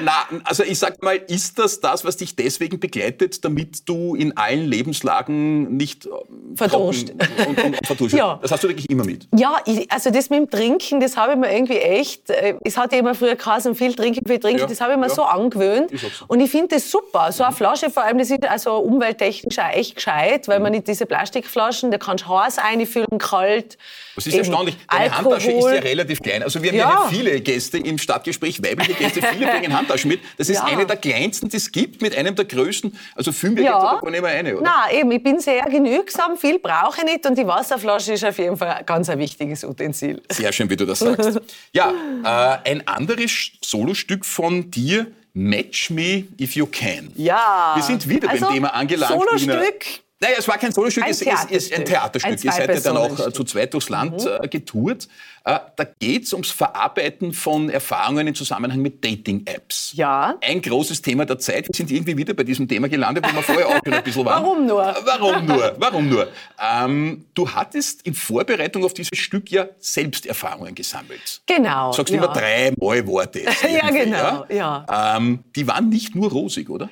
na, 0.02 0.12
also 0.44 0.62
ich 0.62 0.78
sag 0.78 1.02
mal, 1.02 1.16
ist 1.16 1.58
das 1.58 1.80
das, 1.80 2.04
was 2.04 2.16
dich 2.16 2.36
deswegen 2.36 2.80
begleitet, 2.80 3.44
damit 3.44 3.88
du 3.88 4.14
in 4.14 4.36
allen 4.36 4.66
Lebenslagen 4.66 5.76
nicht 5.76 6.06
äh, 6.06 6.10
verduscht 6.54 7.10
und, 7.46 7.62
und, 7.62 8.00
und 8.00 8.12
ja. 8.12 8.38
Das 8.42 8.52
hast 8.52 8.64
du 8.64 8.68
wirklich 8.68 8.88
immer 8.90 9.04
mit? 9.04 9.28
Ja, 9.36 9.58
ich, 9.66 9.90
also 9.90 10.10
das 10.10 10.30
mit 10.30 10.38
dem 10.38 10.50
Trinken, 10.50 11.00
das 11.00 11.16
habe 11.16 11.32
ich 11.32 11.38
mir 11.38 11.52
irgendwie 11.52 11.78
echt, 11.78 12.30
äh, 12.30 12.54
es 12.64 12.76
hat 12.76 12.92
ja 12.92 12.98
immer 12.98 13.14
früher 13.14 13.36
geheißen, 13.36 13.74
viel 13.74 13.94
trinken, 13.94 14.26
viel 14.26 14.38
trinken, 14.38 14.60
ja, 14.60 14.66
das 14.66 14.80
habe 14.80 14.92
ich 14.92 14.98
mir 14.98 15.08
ja. 15.08 15.14
so 15.14 15.22
angewöhnt. 15.22 15.90
So. 15.90 16.06
Und 16.28 16.40
ich 16.40 16.50
finde 16.50 16.76
das 16.76 16.90
super. 16.90 17.32
So 17.32 17.44
eine 17.44 17.54
Flasche 17.54 17.90
vor 17.90 18.04
allem, 18.04 18.18
das 18.18 18.30
ist 18.30 18.46
also 18.48 18.76
umwelttechnisch 18.78 19.58
auch 19.58 19.72
echt 19.72 19.96
gescheit, 19.96 20.48
weil 20.48 20.60
man 20.60 20.72
nicht 20.72 20.88
diese 20.88 21.06
Plastikflaschen, 21.06 21.90
da 21.90 21.98
kannst 21.98 22.24
du 22.24 22.28
Haus 22.28 22.58
einfüllen, 22.58 23.18
kalt. 23.18 23.78
Das 24.16 24.26
ist 24.26 24.34
erstaunlich. 24.34 24.76
Deine 24.88 25.04
Alkohol. 25.04 25.34
Handtasche 25.34 25.52
ist 25.52 25.64
ja 25.64 25.80
relativ 25.80 26.20
klein. 26.20 26.42
Also 26.42 26.62
wir 26.62 26.70
haben 26.70 26.78
ja, 26.78 26.90
ja 26.90 27.08
viele 27.18 27.40
Gäste 27.40 27.78
im 27.78 27.98
Stadtgespräch, 27.98 28.62
weibliche 28.62 28.94
Gäste, 28.94 29.22
viele 29.22 29.46
bringen 29.52 29.76
Handtaschen 29.76 30.08
mit. 30.08 30.20
Das 30.36 30.48
ist 30.48 30.56
ja. 30.56 30.64
eine 30.64 30.86
der 30.86 30.96
kleinsten, 30.96 31.48
die 31.48 31.56
es 31.56 31.70
gibt, 31.70 32.02
mit 32.02 32.16
einem 32.16 32.34
der 32.34 32.44
größten. 32.44 32.96
Also 33.14 33.32
fühlen 33.32 33.56
wir 33.56 33.64
ja. 33.64 33.92
jetzt 33.92 34.02
gar 34.02 34.10
nicht 34.10 34.22
mehr 34.22 34.30
eine, 34.30 34.56
oder? 34.56 34.62
Nein, 34.62 35.00
eben, 35.00 35.10
ich 35.10 35.22
bin 35.22 35.40
sehr 35.40 35.62
genügsam, 35.64 36.36
viel 36.36 36.58
brauche 36.58 36.98
ich 36.98 37.04
nicht 37.04 37.26
und 37.26 37.36
die 37.36 37.46
Wasserflasche 37.46 38.12
ist 38.12 38.24
auf 38.24 38.38
jeden 38.38 38.56
Fall 38.56 38.82
ganz 38.84 39.08
ein 39.08 39.18
wichtiges 39.18 39.64
Utensil. 39.64 40.22
Sehr 40.30 40.52
schön, 40.52 40.70
wie 40.70 40.76
du 40.76 40.86
das 40.86 41.00
sagst. 41.00 41.40
ja, 41.72 41.92
äh, 42.24 42.70
ein 42.70 42.86
anderes 42.86 43.52
Solostück 43.62 44.24
von 44.24 44.70
dir, 44.70 45.06
Match 45.34 45.90
Me 45.90 46.24
If 46.40 46.56
You 46.56 46.66
Can. 46.66 47.10
Ja. 47.16 47.72
Wir 47.76 47.82
sind 47.82 48.08
wieder 48.08 48.28
also, 48.28 48.46
beim 48.46 48.54
Thema 48.54 48.74
angelangt. 48.74 49.12
Solostück. 49.12 50.02
Naja, 50.20 50.34
es 50.38 50.48
war 50.48 50.58
kein 50.58 50.72
Solostück, 50.72 51.04
es 51.08 51.22
ist, 51.22 51.50
ist, 51.50 51.72
ein 51.72 51.84
Theaterstück. 51.84 52.32
Ein 52.32 52.38
Ihr 52.42 52.52
seid 52.52 52.68
ja 52.68 52.80
dann 52.80 52.96
auch 52.96 53.26
äh, 53.26 53.32
zu 53.32 53.44
zweit 53.44 53.72
durchs 53.72 53.88
Land 53.88 54.20
mhm. 54.20 54.28
Äh, 54.42 54.48
getourt. 54.48 55.06
Äh, 55.48 55.60
da 55.76 55.84
geht 55.98 56.24
es 56.24 56.34
ums 56.34 56.50
Verarbeiten 56.50 57.32
von 57.32 57.70
Erfahrungen 57.70 58.26
im 58.26 58.34
Zusammenhang 58.34 58.82
mit 58.82 59.02
Dating-Apps. 59.02 59.92
Ja. 59.94 60.36
Ein 60.42 60.60
großes 60.60 61.00
Thema 61.00 61.24
der 61.24 61.38
Zeit. 61.38 61.66
Wir 61.68 61.74
sind 61.74 61.90
irgendwie 61.90 62.18
wieder 62.18 62.34
bei 62.34 62.42
diesem 62.42 62.68
Thema 62.68 62.86
gelandet, 62.86 63.24
wo 63.26 63.34
wir 63.34 63.42
vorher 63.42 63.68
auch 63.68 63.80
schon 63.82 63.94
ein 63.94 64.04
bisschen 64.04 64.26
waren. 64.26 64.42
Warum 64.42 64.66
nur? 64.66 64.96
Warum 65.06 65.46
nur? 65.46 65.76
Warum 65.78 66.08
nur? 66.10 66.28
Ähm, 66.60 67.24
du 67.32 67.48
hattest 67.50 68.02
in 68.02 68.12
Vorbereitung 68.12 68.84
auf 68.84 68.92
dieses 68.92 69.16
Stück 69.16 69.50
ja 69.50 69.66
Selbsterfahrungen 69.78 70.74
gesammelt. 70.74 71.40
Genau. 71.46 71.92
Sagst 71.92 72.12
ja. 72.12 72.18
immer 72.22 72.30
drei 72.34 72.74
neue 72.76 73.06
Worte. 73.06 73.40
ja, 73.72 73.88
genau. 73.88 74.44
Ja. 74.50 74.84
ja. 74.86 75.16
Ähm, 75.16 75.44
die 75.56 75.66
waren 75.66 75.88
nicht 75.88 76.14
nur 76.14 76.30
rosig, 76.30 76.68
oder? 76.68 76.90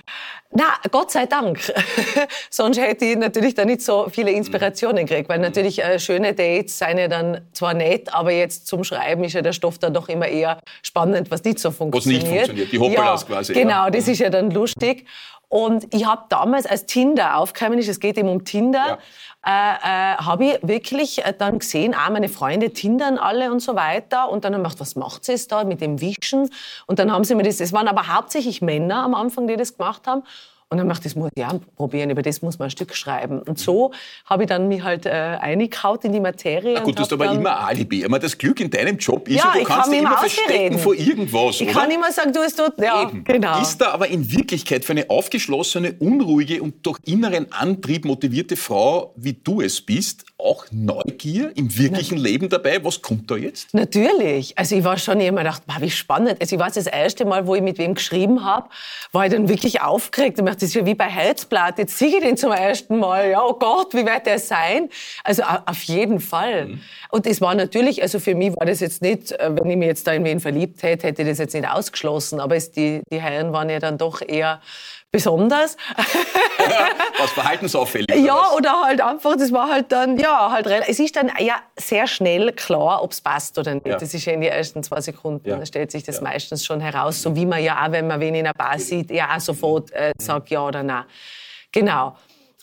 Na, 0.52 0.76
Gott 0.90 1.10
sei 1.10 1.26
Dank. 1.26 1.58
Sonst 2.50 2.78
hätte 2.78 3.04
ich 3.04 3.16
natürlich 3.16 3.54
da 3.54 3.66
nicht 3.66 3.82
so 3.82 4.08
viele 4.10 4.30
Inspirationen 4.30 5.04
gekriegt, 5.04 5.28
weil 5.28 5.40
natürlich 5.40 5.82
äh, 5.82 5.98
schöne 5.98 6.32
Dates 6.32 6.78
seien 6.78 6.96
ja 6.96 7.08
dann 7.08 7.42
zwar 7.52 7.74
nett, 7.74 8.14
aber 8.14 8.32
jetzt 8.32 8.45
zum 8.52 8.84
Schreiben 8.84 9.24
ist 9.24 9.32
ja 9.32 9.42
der 9.42 9.52
Stoff 9.52 9.78
dann 9.78 9.94
doch 9.94 10.08
immer 10.08 10.26
eher 10.26 10.58
spannend, 10.82 11.30
was 11.30 11.44
nicht 11.44 11.58
so 11.58 11.70
funktioniert. 11.70 12.22
Was 12.22 12.28
nicht 12.28 12.36
funktioniert, 12.36 12.72
die 12.72 12.78
Hoppalas 12.78 13.22
ja, 13.22 13.26
quasi. 13.26 13.52
Genau, 13.52 13.84
ja. 13.84 13.90
das 13.90 14.08
ist 14.08 14.18
ja 14.18 14.30
dann 14.30 14.50
lustig. 14.50 15.06
Und 15.48 15.94
ich 15.94 16.04
habe 16.06 16.24
damals, 16.28 16.66
als 16.66 16.86
Tinder 16.86 17.36
aufgekommen 17.36 17.78
ist, 17.78 17.88
es 17.88 18.00
geht 18.00 18.18
eben 18.18 18.28
um 18.28 18.44
Tinder, 18.44 18.98
ja. 19.46 20.14
äh, 20.14 20.14
äh, 20.14 20.16
habe 20.16 20.44
ich 20.44 20.58
wirklich 20.62 21.24
äh, 21.24 21.32
dann 21.36 21.60
gesehen, 21.60 21.94
auch 21.94 22.10
meine 22.10 22.28
Freunde 22.28 22.72
tindern 22.72 23.16
alle 23.16 23.52
und 23.52 23.60
so 23.60 23.76
weiter. 23.76 24.28
Und 24.28 24.44
dann 24.44 24.54
habe 24.54 24.62
ich 24.62 24.70
gedacht, 24.70 24.80
was 24.80 24.96
macht 24.96 25.24
sie 25.24 25.32
jetzt 25.32 25.52
da 25.52 25.62
mit 25.62 25.80
dem 25.80 26.00
Wischen? 26.00 26.50
Und 26.86 26.98
dann 26.98 27.12
haben 27.12 27.22
sie 27.22 27.36
mir 27.36 27.44
das, 27.44 27.60
es 27.60 27.72
waren 27.72 27.86
aber 27.86 28.08
hauptsächlich 28.12 28.60
Männer 28.60 29.04
am 29.04 29.14
Anfang, 29.14 29.46
die 29.46 29.56
das 29.56 29.76
gemacht 29.76 30.06
haben. 30.06 30.24
Und 30.68 30.78
dann 30.78 30.90
ich, 30.90 30.98
das 30.98 31.14
muss 31.14 31.30
ich 31.36 31.44
auch 31.44 31.60
probieren, 31.76 32.10
über 32.10 32.22
das 32.22 32.42
muss 32.42 32.58
man 32.58 32.66
ein 32.66 32.70
Stück 32.70 32.92
schreiben. 32.96 33.40
Und 33.40 33.56
so 33.56 33.92
habe 34.24 34.42
ich 34.42 34.48
dann 34.48 34.66
mich 34.66 34.82
halt 34.82 35.06
äh, 35.06 35.10
eingehaut 35.10 36.04
in 36.04 36.12
die 36.12 36.18
Materie. 36.18 36.74
Na 36.74 36.80
gut, 36.80 36.98
du 36.98 37.02
hast 37.02 37.12
aber 37.12 37.30
immer 37.30 37.60
Alibi. 37.60 38.04
Aber 38.04 38.18
das 38.18 38.36
Glück 38.36 38.58
in 38.58 38.68
deinem 38.68 38.96
Job 38.98 39.28
ist 39.28 39.36
ja, 39.36 39.52
du 39.56 39.62
kannst 39.62 39.92
dich 39.92 40.00
immer 40.00 40.18
verstecken 40.18 40.78
vor 40.80 40.94
irgendwas, 40.94 41.60
Ich 41.60 41.68
oder? 41.68 41.80
kann 41.80 41.90
immer 41.92 42.10
sagen, 42.10 42.32
du 42.32 42.40
hast 42.40 42.58
dort, 42.58 42.80
ja, 42.80 43.02
Eben. 43.02 43.22
genau. 43.22 43.60
Ist 43.62 43.78
da 43.78 43.92
aber 43.92 44.08
in 44.08 44.28
Wirklichkeit 44.32 44.84
für 44.84 44.92
eine 44.92 45.08
aufgeschlossene, 45.08 45.94
unruhige 46.00 46.60
und 46.60 46.84
durch 46.84 46.98
inneren 47.04 47.52
Antrieb 47.52 48.04
motivierte 48.04 48.56
Frau, 48.56 49.14
wie 49.16 49.34
du 49.34 49.60
es 49.60 49.80
bist, 49.80 50.24
auch 50.38 50.66
Neugier 50.72 51.52
im 51.56 51.78
wirklichen 51.78 52.16
Na, 52.16 52.22
Leben 52.24 52.48
dabei? 52.48 52.84
Was 52.84 53.00
kommt 53.00 53.30
da 53.30 53.36
jetzt? 53.36 53.72
Natürlich. 53.72 54.58
Also 54.58 54.76
ich 54.76 54.84
war 54.84 54.98
schon 54.98 55.20
immer 55.20 55.42
gedacht, 55.42 55.62
wie 55.80 55.90
spannend. 55.90 56.40
Also 56.40 56.56
ich 56.56 56.60
weiß 56.60 56.74
das 56.74 56.86
erste 56.86 57.24
Mal, 57.24 57.46
wo 57.46 57.54
ich 57.54 57.62
mit 57.62 57.78
wem 57.78 57.94
geschrieben 57.94 58.44
habe, 58.44 58.68
war 59.12 59.26
ich 59.26 59.32
dann 59.32 59.48
wirklich 59.48 59.80
aufgeregt 59.80 60.38
und 60.56 60.62
das 60.62 60.70
ist 60.70 60.74
ja 60.74 60.86
wie 60.86 60.94
bei 60.94 61.04
Herzblatt. 61.04 61.78
Jetzt 61.78 61.98
sehe 61.98 62.08
ich 62.08 62.20
den 62.22 62.34
zum 62.38 62.50
ersten 62.50 62.98
Mal. 62.98 63.28
Ja, 63.28 63.44
oh 63.44 63.52
Gott, 63.58 63.92
wie 63.92 64.06
wird 64.06 64.24
der 64.24 64.38
sein? 64.38 64.88
Also 65.22 65.42
auf 65.42 65.82
jeden 65.82 66.18
Fall. 66.18 66.66
Mhm. 66.66 66.80
Und 67.10 67.26
es 67.26 67.42
war 67.42 67.54
natürlich, 67.54 68.00
also 68.00 68.18
für 68.18 68.34
mich 68.34 68.56
war 68.56 68.64
das 68.64 68.80
jetzt 68.80 69.02
nicht, 69.02 69.32
äh, 69.32 69.54
wenn 69.54 69.68
ich 69.68 69.76
mich 69.76 69.86
jetzt 69.86 70.06
da 70.06 70.12
in 70.12 70.24
wen 70.24 70.40
verliebt 70.40 70.82
hätte, 70.82 71.08
hätte 71.08 71.22
ich 71.22 71.28
das 71.28 71.36
jetzt 71.36 71.52
nicht 71.52 71.68
ausgeschlossen. 71.68 72.40
Aber 72.40 72.56
es, 72.56 72.72
die, 72.72 73.02
die 73.12 73.20
Herren 73.20 73.52
waren 73.52 73.68
ja 73.68 73.80
dann 73.80 73.98
doch 73.98 74.22
eher 74.26 74.62
besonders. 75.12 75.76
Was 77.18 77.30
verhaltensauffällig? 77.30 78.14
Ja, 78.16 78.50
oder 78.52 78.82
halt 78.82 79.00
einfach, 79.00 79.36
das 79.36 79.52
war 79.52 79.70
halt 79.70 79.90
dann, 79.92 80.18
ja, 80.18 80.50
halt, 80.50 80.66
es 80.66 80.98
ist 80.98 81.16
dann 81.16 81.30
ja 81.38 81.56
sehr 81.76 82.06
schnell 82.06 82.52
klar, 82.52 83.02
ob 83.02 83.12
es 83.12 83.20
passt 83.20 83.58
oder 83.58 83.74
nicht. 83.74 83.86
Ja. 83.86 83.96
Das 83.96 84.12
ist 84.12 84.24
ja 84.24 84.32
in 84.32 84.40
den 84.40 84.52
ersten 84.52 84.82
zwei 84.82 85.00
Sekunden, 85.00 85.48
ja. 85.48 85.56
da 85.56 85.66
stellt 85.66 85.90
sich 85.90 86.02
das 86.02 86.16
ja. 86.16 86.22
meistens 86.22 86.64
schon 86.64 86.80
heraus, 86.80 87.22
so 87.22 87.34
wie 87.34 87.46
man 87.46 87.62
ja 87.62 87.84
auch, 87.84 87.92
wenn 87.92 88.06
man 88.06 88.20
wen 88.20 88.34
in 88.34 88.46
einer 88.46 88.54
Bar 88.54 88.78
sieht, 88.78 89.10
ja 89.10 89.34
auch 89.34 89.40
sofort 89.40 89.90
äh, 89.92 90.12
sagt 90.18 90.50
ja 90.50 90.66
oder 90.66 90.82
nein. 90.82 91.04
Genau. 91.72 92.16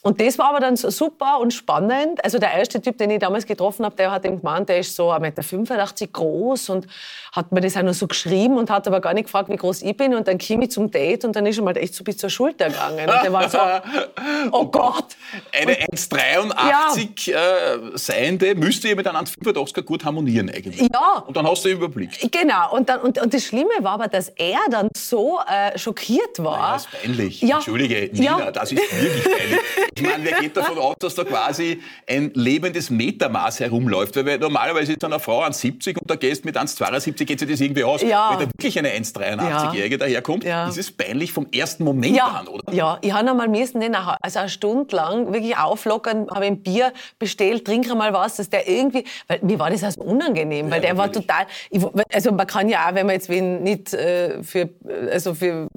Und 0.06 0.20
das 0.20 0.38
war 0.38 0.50
aber 0.50 0.60
dann 0.60 0.76
so 0.76 0.90
super 0.90 1.40
und 1.40 1.54
spannend. 1.54 2.24
Also 2.26 2.38
der 2.38 2.52
erste 2.52 2.82
Typ, 2.82 2.98
den 2.98 3.10
ich 3.10 3.20
damals 3.20 3.46
getroffen 3.46 3.86
habe, 3.86 3.96
der 3.96 4.12
hat 4.12 4.26
eben 4.26 4.42
gemeint, 4.42 4.68
der 4.68 4.80
ist 4.80 4.98
so 4.98 5.10
1,85 5.14 5.62
Meter 5.62 6.08
groß 6.12 6.70
und 6.70 6.88
hat 7.32 7.54
mir 7.54 7.62
das 7.62 7.78
auch 7.78 7.84
nur 7.84 7.94
so 7.94 8.06
geschrieben 8.08 8.58
und 8.58 8.70
hat 8.70 8.86
aber 8.86 9.00
gar 9.00 9.14
nicht 9.14 9.26
gefragt, 9.26 9.48
wie 9.50 9.56
groß 9.56 9.82
ich 9.82 9.96
bin. 9.96 10.14
Und 10.14 10.28
dann 10.28 10.38
kam 10.38 10.62
ich 10.62 10.72
zum 10.72 10.92
Date 10.92 11.24
und 11.24 11.38
dann 11.38 11.46
ist 11.46 11.58
er 11.58 11.64
mal 11.64 11.78
echt 11.78 11.96
so 11.96 12.04
bis 12.04 12.18
zur 12.18 12.30
Schulter 12.30 12.68
gegangen. 12.68 13.10
Und 13.10 13.24
der 13.24 13.32
war 13.32 13.50
so, 13.50 13.58
oh 14.52 14.66
Gott. 14.66 15.16
Eine 15.58 15.74
1,83 15.74 17.32
ja. 17.32 17.38
äh, 17.38 17.98
Seiende 17.98 18.56
müsste 18.56 18.90
ja 18.90 18.96
mit 18.96 19.08
einem 19.08 19.24
1,85er 19.24 19.84
gut 19.84 20.04
harmonieren 20.04 20.50
eigentlich. 20.50 20.82
Ja. 20.82 21.24
Und 21.26 21.38
dann 21.38 21.48
hast 21.48 21.64
du 21.64 21.70
den 21.70 21.78
Überblick. 21.78 22.30
Genau. 22.30 22.74
Und, 22.74 22.90
dann, 22.90 23.00
und, 23.00 23.22
und 23.22 23.34
das 23.34 23.46
Schlimme 23.46 23.72
war 23.80 23.94
aber, 23.94 24.10
dass 24.10 24.28
er 24.28 24.60
dann 24.70 24.90
so 24.98 25.40
äh, 25.48 25.80
schockiert 25.80 26.44
war. 26.44 26.58
Naja, 26.58 26.76
ist 26.76 26.92
peinlich. 26.92 27.42
Ja. 27.42 27.56
Entschuldige, 27.56 28.10
Nina, 28.12 28.40
ja. 28.40 28.52
das 28.52 28.74
ist 28.74 28.82
wirklich 29.02 29.24
peinlich. 29.24 29.60
Ich 29.96 30.02
meine, 30.02 30.24
wer 30.24 30.40
geht 30.40 30.58
davon 30.58 30.78
aus, 30.78 30.96
dass 31.00 31.16
da 31.16 31.24
quasi 31.24 31.82
ein 32.08 32.32
lebendes 32.34 32.90
Metermaß 32.90 33.60
herumläuft? 33.60 34.16
Weil 34.16 34.40
normalerweise 34.40 34.94
ist 34.94 35.04
dann 35.04 35.14
eine 35.14 35.20
Frau 35.20 35.42
an 35.42 35.54
70 35.54 36.02
und 36.02 36.10
da 36.10 36.16
gehst 36.16 36.46
mit 36.46 36.58
1,72 36.58 37.26
geht 37.26 37.40
sich 37.40 37.50
das 37.50 37.62
irgendwie 37.62 37.84
aus. 37.84 38.02
Ja. 38.02 38.32
Wenn 38.32 38.40
da 38.40 38.52
wirklich 38.54 38.78
eine 38.80 38.90
1,83-Jährige 38.90 39.96
ja. 39.96 40.00
daherkommt, 40.00 40.44
ja. 40.44 40.68
ist 40.68 40.78
es 40.78 40.92
peinlich 40.92 41.32
vom 41.32 41.48
ersten 41.52 41.84
Moment 41.84 42.16
ja. 42.16 42.26
an, 42.26 42.48
oder? 42.48 42.74
Ja, 42.74 42.98
ich 43.02 43.14
habe 43.14 43.30
einmal 43.30 43.48
müssen, 43.48 43.82
den 43.82 43.96
also 43.96 44.40
eine 44.40 44.50
Stunde 44.50 44.96
lang 44.96 45.32
wirklich 45.32 45.58
auflockern, 45.58 46.28
habe 46.30 46.46
ein 46.46 46.62
Bier 46.62 46.94
bestellt, 47.20 47.66
trinke 47.66 47.92
einmal 47.92 48.14
was, 48.14 48.38
dass 48.38 48.50
der 48.50 48.68
irgendwie, 48.68 49.04
weil 49.28 49.40
mir 49.42 49.60
war 49.60 49.70
das 49.70 49.84
also 49.84 50.02
unangenehm, 50.02 50.72
weil 50.72 50.82
der 50.82 50.94
natürlich. 50.94 51.28
war 51.30 51.38
total, 51.38 51.46
ich, 51.70 51.84
also 52.14 52.32
man 52.32 52.48
kann 52.48 52.70
ja 52.70 52.90
auch, 52.90 52.96
wenn 52.96 53.06
man 53.06 53.16
jetzt 53.16 53.30
wen 53.30 53.64
nicht 53.64 53.94
äh, 53.94 54.42
für, 54.44 54.70
also 55.12 55.34
für, 55.34 55.68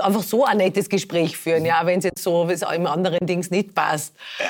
einfach 0.00 0.22
so 0.22 0.44
ein 0.44 0.58
nettes 0.58 0.88
Gespräch 0.88 1.36
führen, 1.36 1.64
ja, 1.64 1.84
wenn 1.84 1.98
es 1.98 2.04
jetzt 2.04 2.22
so 2.22 2.48
wie 2.48 2.52
es 2.52 2.62
im 2.62 2.86
anderen 2.86 3.26
Dings 3.26 3.50
nicht 3.50 3.63
passt. 3.72 4.14
Ja. 4.38 4.46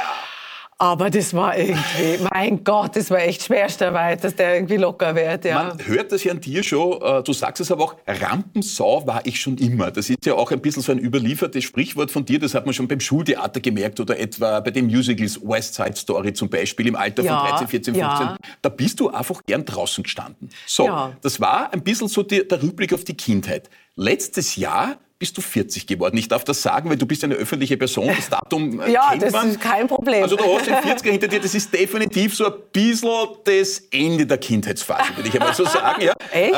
Aber 0.79 1.09
das 1.09 1.33
war 1.33 1.57
irgendwie, 1.57 2.19
mein 2.33 2.65
Gott, 2.65 2.97
das 2.97 3.11
war 3.11 3.21
echt 3.21 3.45
schwerstarbeit, 3.45 4.25
dass 4.25 4.35
der 4.35 4.57
irgendwie 4.57 4.77
locker 4.77 5.15
wird. 5.15 5.45
Ja. 5.45 5.65
Man 5.65 5.87
hört 5.87 6.11
das 6.11 6.25
ja 6.25 6.33
an 6.33 6.41
dir 6.41 6.65
schon, 6.65 7.01
äh, 7.01 7.23
du 7.23 7.33
sagst 7.33 7.61
es 7.61 7.71
aber 7.71 7.85
auch, 7.85 7.97
Rampensau 8.07 9.07
war 9.07 9.25
ich 9.25 9.41
schon 9.41 9.57
immer. 9.59 9.93
Das 9.93 10.11
ist 10.11 10.27
ja 10.27 10.35
auch 10.35 10.51
ein 10.51 10.61
bisschen 10.61 10.83
so 10.83 10.91
ein 10.91 10.99
überliefertes 10.99 11.63
Sprichwort 11.63 12.11
von 12.11 12.25
dir, 12.25 12.41
das 12.41 12.55
hat 12.55 12.67
man 12.67 12.75
schon 12.75 12.89
beim 12.89 12.99
Schultheater 12.99 13.61
gemerkt 13.61 14.01
oder 14.01 14.19
etwa 14.19 14.59
bei 14.61 14.73
den 14.73 14.87
Musicals 14.87 15.41
West 15.43 15.75
Side 15.75 15.97
Story 15.97 16.33
zum 16.33 16.51
Beispiel 16.51 16.89
im 16.89 16.97
Alter 16.97 17.23
ja, 17.23 17.39
von 17.39 17.51
13, 17.51 17.69
14, 17.69 17.95
15. 17.95 18.01
Ja. 18.01 18.37
Da 18.61 18.69
bist 18.69 18.99
du 18.99 19.11
einfach 19.11 19.43
gern 19.47 19.65
draußen 19.65 20.03
gestanden. 20.03 20.51
So, 20.67 20.87
ja. 20.87 21.13
das 21.23 21.41
war 21.41 21.73
ein 21.73 21.83
bisschen 21.83 22.09
so 22.09 22.25
die, 22.25 22.47
der 22.47 22.61
Rückblick 22.61 22.93
auf 22.93 23.05
die 23.05 23.17
Kindheit. 23.17 23.71
Letztes 23.95 24.57
Jahr 24.57 24.99
bist 25.25 25.39
du 25.39 25.41
40 25.41 25.87
geworden. 25.87 26.19
Ich 26.19 26.29
darf 26.29 26.45
das 26.45 26.61
sagen, 26.61 26.91
weil 26.91 26.99
du 26.99 27.07
bist 27.07 27.25
eine 27.25 27.35
öffentliche 27.35 27.79
Person. 27.79 28.09
Das 28.15 28.29
Datum 28.29 28.79
äh, 28.83 28.91
Ja, 28.93 29.17
das 29.17 29.33
man. 29.33 29.49
ist 29.53 29.59
kein 29.59 29.89
Problem. 29.89 30.23
Also 30.23 30.37
du 30.37 30.45
hast 30.45 30.67
den 30.67 30.75
40er 30.75 31.11
hinter 31.11 31.29
dir. 31.29 31.41
Das 31.41 31.55
ist 31.55 31.73
definitiv 31.73 32.35
so 32.37 32.45
ein 32.45 32.53
bisschen 32.71 33.09
das 33.45 33.83
Ende 33.91 34.27
der 34.27 34.37
Kindheitsphase, 34.37 35.17
würde 35.17 35.27
ich 35.31 35.35
einmal 35.35 35.55
so 35.55 35.65
sagen. 35.65 36.03
Ja. 36.03 36.13
Echt? 36.31 36.53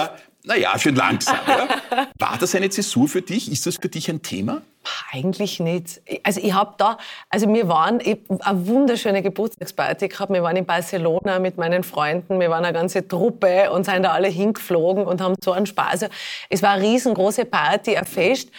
Naja, 0.47 0.79
schön 0.79 0.95
langsam. 0.95 1.37
Ja. 1.45 1.69
War 2.21 2.39
das 2.39 2.55
eine 2.55 2.71
Zäsur 2.71 3.09
für 3.09 3.21
dich? 3.21 3.51
Ist 3.51 3.67
das 3.67 3.77
für 3.83 3.89
dich 3.89 4.09
ein 4.09 4.23
Thema? 4.23 4.63
Eigentlich 5.11 5.59
nicht. 5.59 6.01
Also 6.23 6.41
ich 6.41 6.55
habe 6.55 6.75
da, 6.79 6.99
also 7.29 7.53
wir 7.53 7.67
waren 7.67 8.01
eine 8.01 8.67
wunderschöne 8.67 9.23
Geburtstagsparty 9.23 10.07
gehabt. 10.07 10.33
Wir 10.33 10.45
waren 10.45 10.55
in 10.55 10.65
Barcelona 10.65 11.41
mit 11.41 11.57
meinen 11.57 11.83
Freunden. 11.83 12.39
Wir 12.39 12.49
waren 12.49 12.65
eine 12.65 12.73
ganze 12.73 13.09
Truppe 13.09 13.73
und 13.73 13.87
sind 13.87 14.05
da 14.05 14.13
alle 14.13 14.29
hingeflogen 14.29 15.05
und 15.05 15.21
haben 15.21 15.35
so 15.43 15.51
einen 15.51 15.67
Spaß. 15.67 16.05
Also 16.05 16.07
es 16.49 16.63
war 16.63 16.71
eine 16.71 16.85
riesengroße 16.85 17.45
Party, 17.45 17.97
ein 17.97 18.07
Fest. 18.07 18.51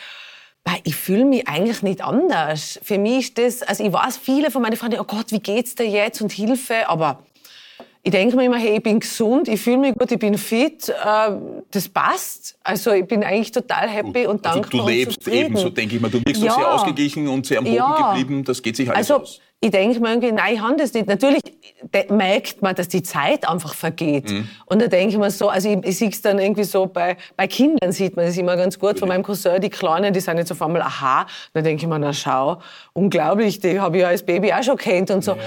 Ich 0.84 0.98
fühle 0.98 1.24
mich 1.24 1.48
eigentlich 1.48 1.84
nicht 1.84 2.04
anders. 2.04 2.82
Für 2.84 2.98
mich 2.98 3.30
ist 3.30 3.38
das, 3.38 3.64
also 3.64 3.86
ich 3.86 3.94
weiß, 3.94 4.18
viele 4.18 4.52
von 4.52 4.62
meinen 4.62 4.76
Freunden, 4.76 5.00
oh 5.00 5.06
Gott, 5.06 5.32
wie 5.32 5.40
geht's 5.40 5.76
dir 5.76 5.88
jetzt 5.88 6.22
und 6.22 6.34
Hilfe, 6.34 6.90
aber 6.90 7.24
ich 8.08 8.12
denke 8.12 8.38
mir 8.38 8.46
immer, 8.46 8.58
hey, 8.58 8.78
ich 8.78 8.84
bin 8.84 9.02
gesund, 9.02 9.50
ich 9.50 9.60
fühle 9.60 9.80
mich 9.80 9.94
gut, 9.96 10.10
ich 10.10 10.18
bin 10.18 10.38
fit, 10.38 10.88
äh, 10.88 10.94
das 11.72 11.90
passt. 11.90 12.58
Also 12.64 12.92
ich 12.92 13.06
bin 13.06 13.22
eigentlich 13.22 13.52
total 13.52 13.90
happy 13.90 14.24
gut. 14.24 14.28
und 14.28 14.46
dankbar 14.46 14.72
also 14.72 14.78
du 14.78 14.88
lebst 14.88 15.28
eben, 15.28 15.58
so 15.58 15.70
denke 15.70 15.98
ich 15.98 16.02
mal. 16.02 16.10
Du 16.10 16.20
wirkst 16.24 16.42
ja. 16.42 16.54
sehr 16.54 16.74
ausgeglichen 16.74 17.28
und 17.28 17.46
sehr 17.46 17.58
am 17.58 17.66
Boden 17.66 17.76
ja. 17.76 18.14
geblieben, 18.14 18.46
das 18.46 18.62
geht 18.62 18.78
sich 18.78 18.90
alles 18.90 19.12
also, 19.12 19.24
aus 19.24 19.42
ich 19.60 19.72
denke 19.72 20.00
mir 20.00 20.10
irgendwie, 20.10 20.32
nein, 20.32 20.54
ich 20.54 20.62
habe 20.62 20.76
das 20.78 20.94
nicht. 20.94 21.08
Natürlich 21.08 21.42
merkt 22.10 22.62
man, 22.62 22.76
dass 22.76 22.90
die 22.90 23.02
Zeit 23.02 23.50
einfach 23.50 23.74
vergeht. 23.74 24.30
Mhm. 24.30 24.48
Und 24.68 24.82
da 24.82 24.88
denke 24.88 25.14
ich 25.14 25.18
mir 25.18 25.32
so, 25.32 25.50
also 25.50 25.70
ich, 25.72 25.84
ich 25.84 25.98
sehe 25.98 26.10
es 26.10 26.22
dann 26.22 26.38
irgendwie 26.38 26.64
so, 26.64 26.86
bei, 26.86 27.18
bei 27.36 27.48
Kindern 27.48 27.92
sieht 27.92 28.16
man 28.16 28.28
das 28.28 28.38
immer 28.38 28.56
ganz 28.56 28.78
gut. 28.78 29.00
Von 29.00 29.08
meinem 29.08 29.24
Cousin, 29.24 29.60
die 29.60 29.72
Kleinen, 29.72 30.14
die 30.14 30.20
sind 30.20 30.38
jetzt 30.38 30.52
auf 30.52 30.62
einmal, 30.62 30.84
aha. 30.84 31.26
Da 31.54 31.62
denke 31.62 31.82
ich 31.82 31.90
mir, 31.90 31.98
na 31.98 32.14
schau, 32.14 32.60
unglaublich, 32.94 33.60
die 33.60 33.80
habe 33.80 33.98
ich 33.98 34.02
ja 34.04 34.10
als 34.10 34.24
Baby 34.24 34.54
auch 34.54 34.62
schon 34.62 34.78
kennt 34.78 35.10
und 35.10 35.24
so. 35.24 35.32
Ja. 35.32 35.38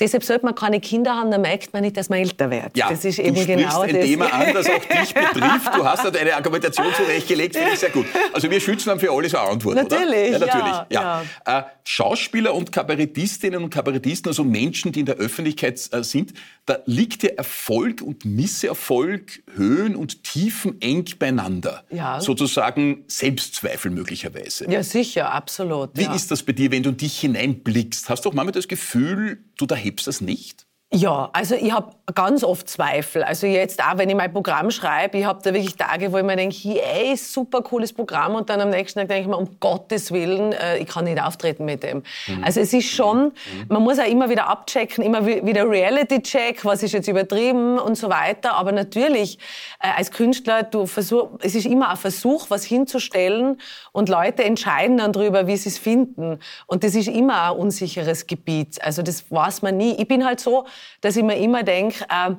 Deshalb 0.00 0.24
sollte 0.24 0.44
man 0.44 0.56
keine 0.56 0.80
Kinder 0.80 1.14
haben, 1.14 1.30
dann 1.30 1.42
merkt 1.42 1.72
man 1.72 1.82
nicht, 1.82 1.96
dass 1.96 2.08
man 2.08 2.18
älter 2.18 2.50
wird. 2.50 2.76
Ja, 2.76 2.88
das 2.90 3.04
ist 3.04 3.20
eben 3.20 3.36
du 3.36 3.46
genau 3.46 3.82
ein 3.82 3.94
das. 3.94 4.04
Thema 4.04 4.32
an, 4.32 4.52
das 4.52 4.66
auch 4.68 4.84
dich 4.84 5.14
betrifft. 5.14 5.76
Du 5.76 5.86
hast 5.86 6.04
da 6.04 6.10
deine 6.10 6.34
Argumentation 6.34 6.86
zurechtgelegt, 6.96 7.54
finde 7.54 7.74
ich 7.74 7.78
sehr 7.78 7.90
gut. 7.90 8.06
Also 8.32 8.50
wir 8.50 8.60
schützen 8.60 8.88
dann 8.88 8.98
für 8.98 9.12
alle 9.12 9.28
so 9.28 9.38
Antwort, 9.38 9.76
natürlich, 9.76 10.34
oder? 10.34 10.46
Ja, 10.46 10.54
natürlich. 10.54 10.76
Ja, 10.90 11.22
ja. 11.46 11.58
Äh, 11.58 11.62
Schauspieler 11.84 12.54
und 12.54 12.72
Kabarettistinnen 12.72 13.59
und 13.64 13.70
Kabarettisten, 13.70 14.28
also 14.28 14.44
Menschen, 14.44 14.92
die 14.92 15.00
in 15.00 15.06
der 15.06 15.16
Öffentlichkeit 15.16 15.88
äh, 15.92 16.02
sind, 16.02 16.34
da 16.66 16.78
liegt 16.86 17.22
ja 17.22 17.30
Erfolg 17.30 18.02
und 18.02 18.24
Misserfolg, 18.24 19.42
Höhen 19.54 19.96
und 19.96 20.24
Tiefen 20.24 20.80
eng 20.80 21.04
beieinander. 21.18 21.84
Ja. 21.90 22.20
Sozusagen 22.20 23.04
Selbstzweifel 23.06 23.90
möglicherweise. 23.90 24.70
Ja, 24.70 24.82
sicher, 24.82 25.32
absolut. 25.32 25.90
Wie 25.94 26.02
ja. 26.02 26.14
ist 26.14 26.30
das 26.30 26.42
bei 26.42 26.52
dir, 26.52 26.70
wenn 26.70 26.82
du 26.82 26.92
dich 26.92 27.18
hineinblickst? 27.20 28.08
Hast 28.08 28.24
du 28.24 28.30
auch 28.30 28.34
manchmal 28.34 28.52
das 28.52 28.68
Gefühl, 28.68 29.44
du 29.56 29.66
da 29.66 29.74
hebst 29.74 30.06
das 30.06 30.20
nicht? 30.20 30.66
Ja, 30.92 31.30
also 31.32 31.54
ich 31.54 31.70
habe 31.70 31.92
ganz 32.16 32.42
oft 32.42 32.68
Zweifel. 32.68 33.22
Also 33.22 33.46
jetzt 33.46 33.80
auch, 33.80 33.96
wenn 33.96 34.10
ich 34.10 34.16
mein 34.16 34.32
Programm 34.32 34.72
schreibe, 34.72 35.18
ich 35.18 35.24
habe 35.24 35.38
da 35.40 35.54
wirklich 35.54 35.76
Tage, 35.76 36.10
wo 36.12 36.18
ich 36.18 36.24
mir 36.24 36.34
denke, 36.34 36.56
hey, 36.56 37.16
super 37.16 37.62
cooles 37.62 37.92
Programm 37.92 38.34
und 38.34 38.50
dann 38.50 38.60
am 38.60 38.70
nächsten 38.70 38.98
Tag 38.98 39.08
denke 39.08 39.22
ich 39.22 39.28
mir, 39.28 39.36
um 39.36 39.60
Gottes 39.60 40.10
Willen, 40.10 40.52
äh, 40.52 40.78
ich 40.78 40.88
kann 40.88 41.04
nicht 41.04 41.22
auftreten 41.22 41.64
mit 41.64 41.84
dem. 41.84 42.02
Mhm. 42.26 42.42
Also 42.42 42.58
es 42.58 42.72
ist 42.72 42.90
schon, 42.90 43.26
mhm. 43.26 43.32
man 43.68 43.84
muss 43.84 44.00
auch 44.00 44.06
immer 44.06 44.30
wieder 44.30 44.48
abchecken, 44.48 45.04
immer 45.04 45.24
wieder 45.24 45.70
Reality-Check, 45.70 46.64
was 46.64 46.82
ist 46.82 46.90
jetzt 46.90 47.06
übertrieben 47.06 47.78
und 47.78 47.94
so 47.94 48.10
weiter. 48.10 48.54
Aber 48.54 48.72
natürlich, 48.72 49.38
äh, 49.78 49.90
als 49.96 50.10
Künstler, 50.10 50.64
du 50.64 50.86
versuch, 50.86 51.28
es 51.40 51.54
ist 51.54 51.66
immer 51.66 51.90
ein 51.90 51.98
Versuch, 51.98 52.50
was 52.50 52.64
hinzustellen 52.64 53.60
und 53.92 54.08
Leute 54.08 54.42
entscheiden 54.42 54.96
dann 54.96 55.12
darüber, 55.12 55.46
wie 55.46 55.56
sie 55.56 55.68
es 55.68 55.78
finden. 55.78 56.40
Und 56.66 56.82
das 56.82 56.96
ist 56.96 57.06
immer 57.06 57.52
ein 57.52 57.58
unsicheres 57.58 58.26
Gebiet. 58.26 58.82
Also 58.82 59.02
das 59.02 59.30
weiß 59.30 59.62
man 59.62 59.76
nie. 59.76 59.92
Ich 59.92 60.08
bin 60.08 60.26
halt 60.26 60.40
so, 60.40 60.66
dass 61.00 61.16
ich 61.16 61.22
mir 61.22 61.36
immer 61.36 61.62
denke, 61.62 62.04
äh, 62.08 62.34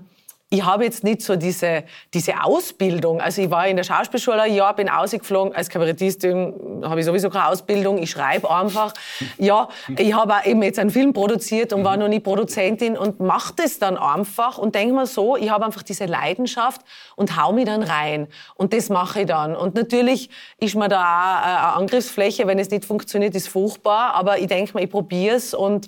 ich 0.53 0.65
habe 0.65 0.83
jetzt 0.83 1.05
nicht 1.05 1.21
so 1.21 1.37
diese, 1.37 1.85
diese 2.13 2.43
Ausbildung. 2.43 3.21
Also 3.21 3.41
ich 3.41 3.49
war 3.49 3.67
in 3.67 3.77
der 3.77 3.85
Schauspielschule 3.85 4.41
ein 4.41 4.53
Jahr, 4.53 4.75
bin 4.75 4.89
ausgeflogen. 4.89 5.55
Als 5.55 5.69
Kabarettistin 5.69 6.81
habe 6.83 6.99
ich 6.99 7.05
sowieso 7.05 7.29
keine 7.29 7.47
Ausbildung. 7.47 7.97
Ich 7.99 8.11
schreibe 8.11 8.51
einfach. 8.53 8.93
Ja, 9.37 9.69
ich 9.95 10.13
habe 10.13 10.35
auch 10.35 10.45
eben 10.45 10.61
jetzt 10.61 10.77
einen 10.77 10.89
Film 10.89 11.13
produziert 11.13 11.71
und 11.71 11.85
war 11.85 11.95
noch 11.95 12.09
nie 12.09 12.19
Produzentin 12.19 12.97
und 12.97 13.21
mache 13.21 13.53
das 13.55 13.79
dann 13.79 13.97
einfach 13.97 14.57
und 14.57 14.75
denke 14.75 14.93
mir 14.93 15.05
so, 15.05 15.37
ich 15.37 15.49
habe 15.49 15.65
einfach 15.65 15.83
diese 15.83 16.05
Leidenschaft 16.05 16.81
und 17.15 17.41
hau 17.41 17.53
mich 17.53 17.63
dann 17.63 17.81
rein. 17.81 18.27
Und 18.55 18.73
das 18.73 18.89
mache 18.89 19.21
ich 19.21 19.27
dann. 19.27 19.55
Und 19.55 19.75
natürlich 19.75 20.29
ist 20.59 20.75
mir 20.75 20.89
da 20.89 20.99
auch 20.99 21.45
eine 21.45 21.73
Angriffsfläche, 21.77 22.45
wenn 22.45 22.59
es 22.59 22.69
nicht 22.69 22.83
funktioniert, 22.83 23.35
ist 23.35 23.47
furchtbar. 23.47 24.15
Aber 24.15 24.37
ich 24.37 24.47
denke 24.47 24.73
mir, 24.73 24.83
ich 24.83 24.91
probiere 24.91 25.37
es 25.37 25.53
und 25.53 25.87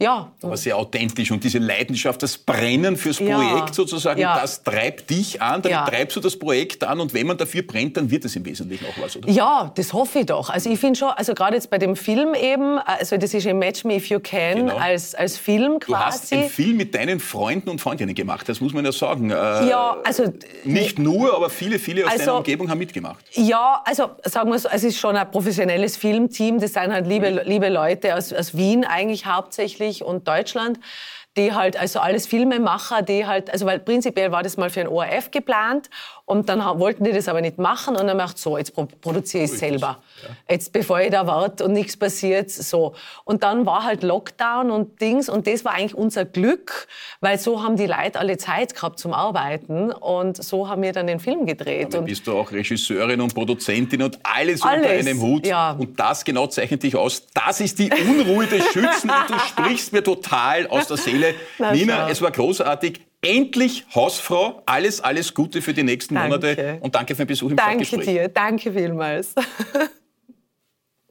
ja. 0.00 0.32
Aber 0.42 0.56
sehr 0.56 0.76
authentisch. 0.76 1.30
Und 1.30 1.44
diese 1.44 1.58
Leidenschaft, 1.58 2.22
das 2.22 2.38
Brennen 2.38 2.96
fürs 2.96 3.18
ja. 3.18 3.36
Projekt 3.36 3.74
sozusagen, 3.74 4.20
ja. 4.20 4.40
das 4.40 4.62
treibt 4.62 5.10
dich 5.10 5.40
an, 5.42 5.62
damit 5.62 5.70
ja. 5.70 5.84
treibst 5.84 6.16
du 6.16 6.20
das 6.20 6.38
Projekt 6.38 6.82
an. 6.84 7.00
Und 7.00 7.12
wenn 7.14 7.26
man 7.26 7.36
dafür 7.36 7.62
brennt, 7.62 7.96
dann 7.96 8.10
wird 8.10 8.24
es 8.24 8.34
im 8.36 8.44
Wesentlichen 8.44 8.86
auch 8.86 9.02
was, 9.02 9.16
oder? 9.16 9.28
Ja, 9.28 9.70
das 9.74 9.92
hoffe 9.92 10.20
ich 10.20 10.26
doch. 10.26 10.50
Also 10.50 10.70
ich 10.70 10.80
finde 10.80 10.98
schon, 10.98 11.10
also 11.10 11.34
gerade 11.34 11.56
jetzt 11.56 11.70
bei 11.70 11.78
dem 11.78 11.96
Film 11.96 12.34
eben, 12.34 12.78
also 12.78 13.16
das 13.16 13.34
ist 13.34 13.46
ein 13.46 13.58
Match 13.58 13.84
Me 13.84 13.96
If 13.96 14.06
You 14.06 14.20
Can 14.20 14.66
genau. 14.66 14.76
als, 14.76 15.14
als 15.14 15.36
Film 15.36 15.78
quasi. 15.80 15.92
Du 15.92 15.96
hast 15.96 16.32
einen 16.32 16.48
Film 16.48 16.76
mit 16.76 16.94
deinen 16.94 17.20
Freunden 17.20 17.68
und 17.68 17.80
Freundinnen 17.80 18.14
gemacht, 18.14 18.48
das 18.48 18.60
muss 18.60 18.72
man 18.72 18.84
ja 18.84 18.92
sagen. 18.92 19.30
Äh, 19.30 19.34
ja, 19.34 19.96
also... 20.04 20.32
Nicht 20.64 20.98
nur, 20.98 21.36
aber 21.36 21.50
viele, 21.50 21.78
viele 21.78 22.06
aus 22.06 22.12
also, 22.12 22.24
deiner 22.24 22.38
Umgebung 22.38 22.70
haben 22.70 22.78
mitgemacht. 22.78 23.24
Ja, 23.32 23.82
also 23.84 24.10
sagen 24.24 24.50
wir 24.50 24.58
so, 24.58 24.68
es 24.72 24.84
ist 24.84 24.98
schon 24.98 25.16
ein 25.16 25.30
professionelles 25.30 25.96
Filmteam. 25.96 26.58
Das 26.58 26.72
sind 26.72 26.92
halt 26.92 27.06
liebe, 27.06 27.30
mhm. 27.30 27.40
liebe 27.44 27.68
Leute 27.68 28.14
aus, 28.14 28.32
aus 28.32 28.56
Wien 28.56 28.84
eigentlich 28.84 29.26
hauptsächlich 29.26 29.89
Österreich 29.90 30.02
und 30.02 30.26
Deutschland 30.26 30.78
die 31.36 31.52
halt, 31.52 31.76
also 31.76 32.00
alles 32.00 32.26
Filmemacher, 32.26 33.02
die 33.02 33.24
halt, 33.24 33.50
also 33.50 33.64
weil 33.64 33.78
prinzipiell 33.78 34.32
war 34.32 34.42
das 34.42 34.56
mal 34.56 34.68
für 34.68 34.80
ein 34.80 34.88
ORF 34.88 35.30
geplant 35.30 35.88
und 36.30 36.48
dann 36.48 36.60
wollten 36.78 37.02
die 37.02 37.10
das 37.10 37.26
aber 37.26 37.40
nicht 37.40 37.58
machen 37.58 37.96
und 37.96 38.06
dann 38.06 38.16
macht 38.16 38.38
so, 38.38 38.56
jetzt 38.56 38.72
produziere 39.00 39.44
ich 39.44 39.50
selber. 39.50 39.98
Jetzt 40.48 40.72
bevor 40.72 41.00
ich 41.00 41.10
da 41.10 41.26
warte 41.26 41.64
und 41.64 41.72
nichts 41.72 41.96
passiert, 41.96 42.52
so. 42.52 42.94
Und 43.24 43.42
dann 43.42 43.66
war 43.66 43.82
halt 43.82 44.04
Lockdown 44.04 44.70
und 44.70 45.00
Dings 45.00 45.28
und 45.28 45.48
das 45.48 45.64
war 45.64 45.74
eigentlich 45.74 45.96
unser 45.96 46.24
Glück, 46.24 46.86
weil 47.20 47.36
so 47.36 47.64
haben 47.64 47.76
die 47.76 47.86
Leute 47.86 48.20
alle 48.20 48.38
Zeit 48.38 48.76
gehabt 48.76 49.00
zum 49.00 49.12
Arbeiten 49.12 49.90
und 49.90 50.40
so 50.40 50.68
haben 50.68 50.82
wir 50.82 50.92
dann 50.92 51.08
den 51.08 51.18
Film 51.18 51.46
gedreht. 51.46 51.94
Dann 51.94 52.04
bist 52.04 52.24
du 52.28 52.38
auch 52.38 52.52
Regisseurin 52.52 53.20
und 53.20 53.34
Produzentin 53.34 54.00
und 54.00 54.20
alles, 54.22 54.62
alles 54.62 54.84
unter 54.84 54.90
einem 54.90 55.20
Hut. 55.20 55.48
Ja. 55.48 55.72
Und 55.72 55.98
das 55.98 56.24
genau 56.24 56.46
zeichnet 56.46 56.84
dich 56.84 56.94
aus. 56.94 57.26
Das 57.34 57.60
ist 57.60 57.76
die 57.80 57.90
Unruhe 57.90 58.46
des 58.46 58.64
Schützen 58.66 59.10
und 59.10 59.30
du 59.30 59.38
sprichst 59.48 59.92
mir 59.92 60.04
total 60.04 60.68
aus 60.68 60.86
der 60.86 60.96
Seele. 60.96 61.34
Na, 61.58 61.72
Nina, 61.72 62.04
schau. 62.04 62.12
es 62.12 62.22
war 62.22 62.30
großartig. 62.30 63.00
Endlich 63.22 63.84
Hausfrau. 63.94 64.62
Alles, 64.64 65.00
alles 65.00 65.34
Gute 65.34 65.60
für 65.60 65.74
die 65.74 65.82
nächsten 65.82 66.14
danke. 66.14 66.28
Monate 66.30 66.78
und 66.80 66.94
danke 66.94 67.14
für 67.14 67.24
den 67.24 67.28
Besuch 67.28 67.50
im 67.50 67.56
Danke 67.56 67.98
dir, 67.98 68.28
danke 68.28 68.72
vielmals. 68.72 69.34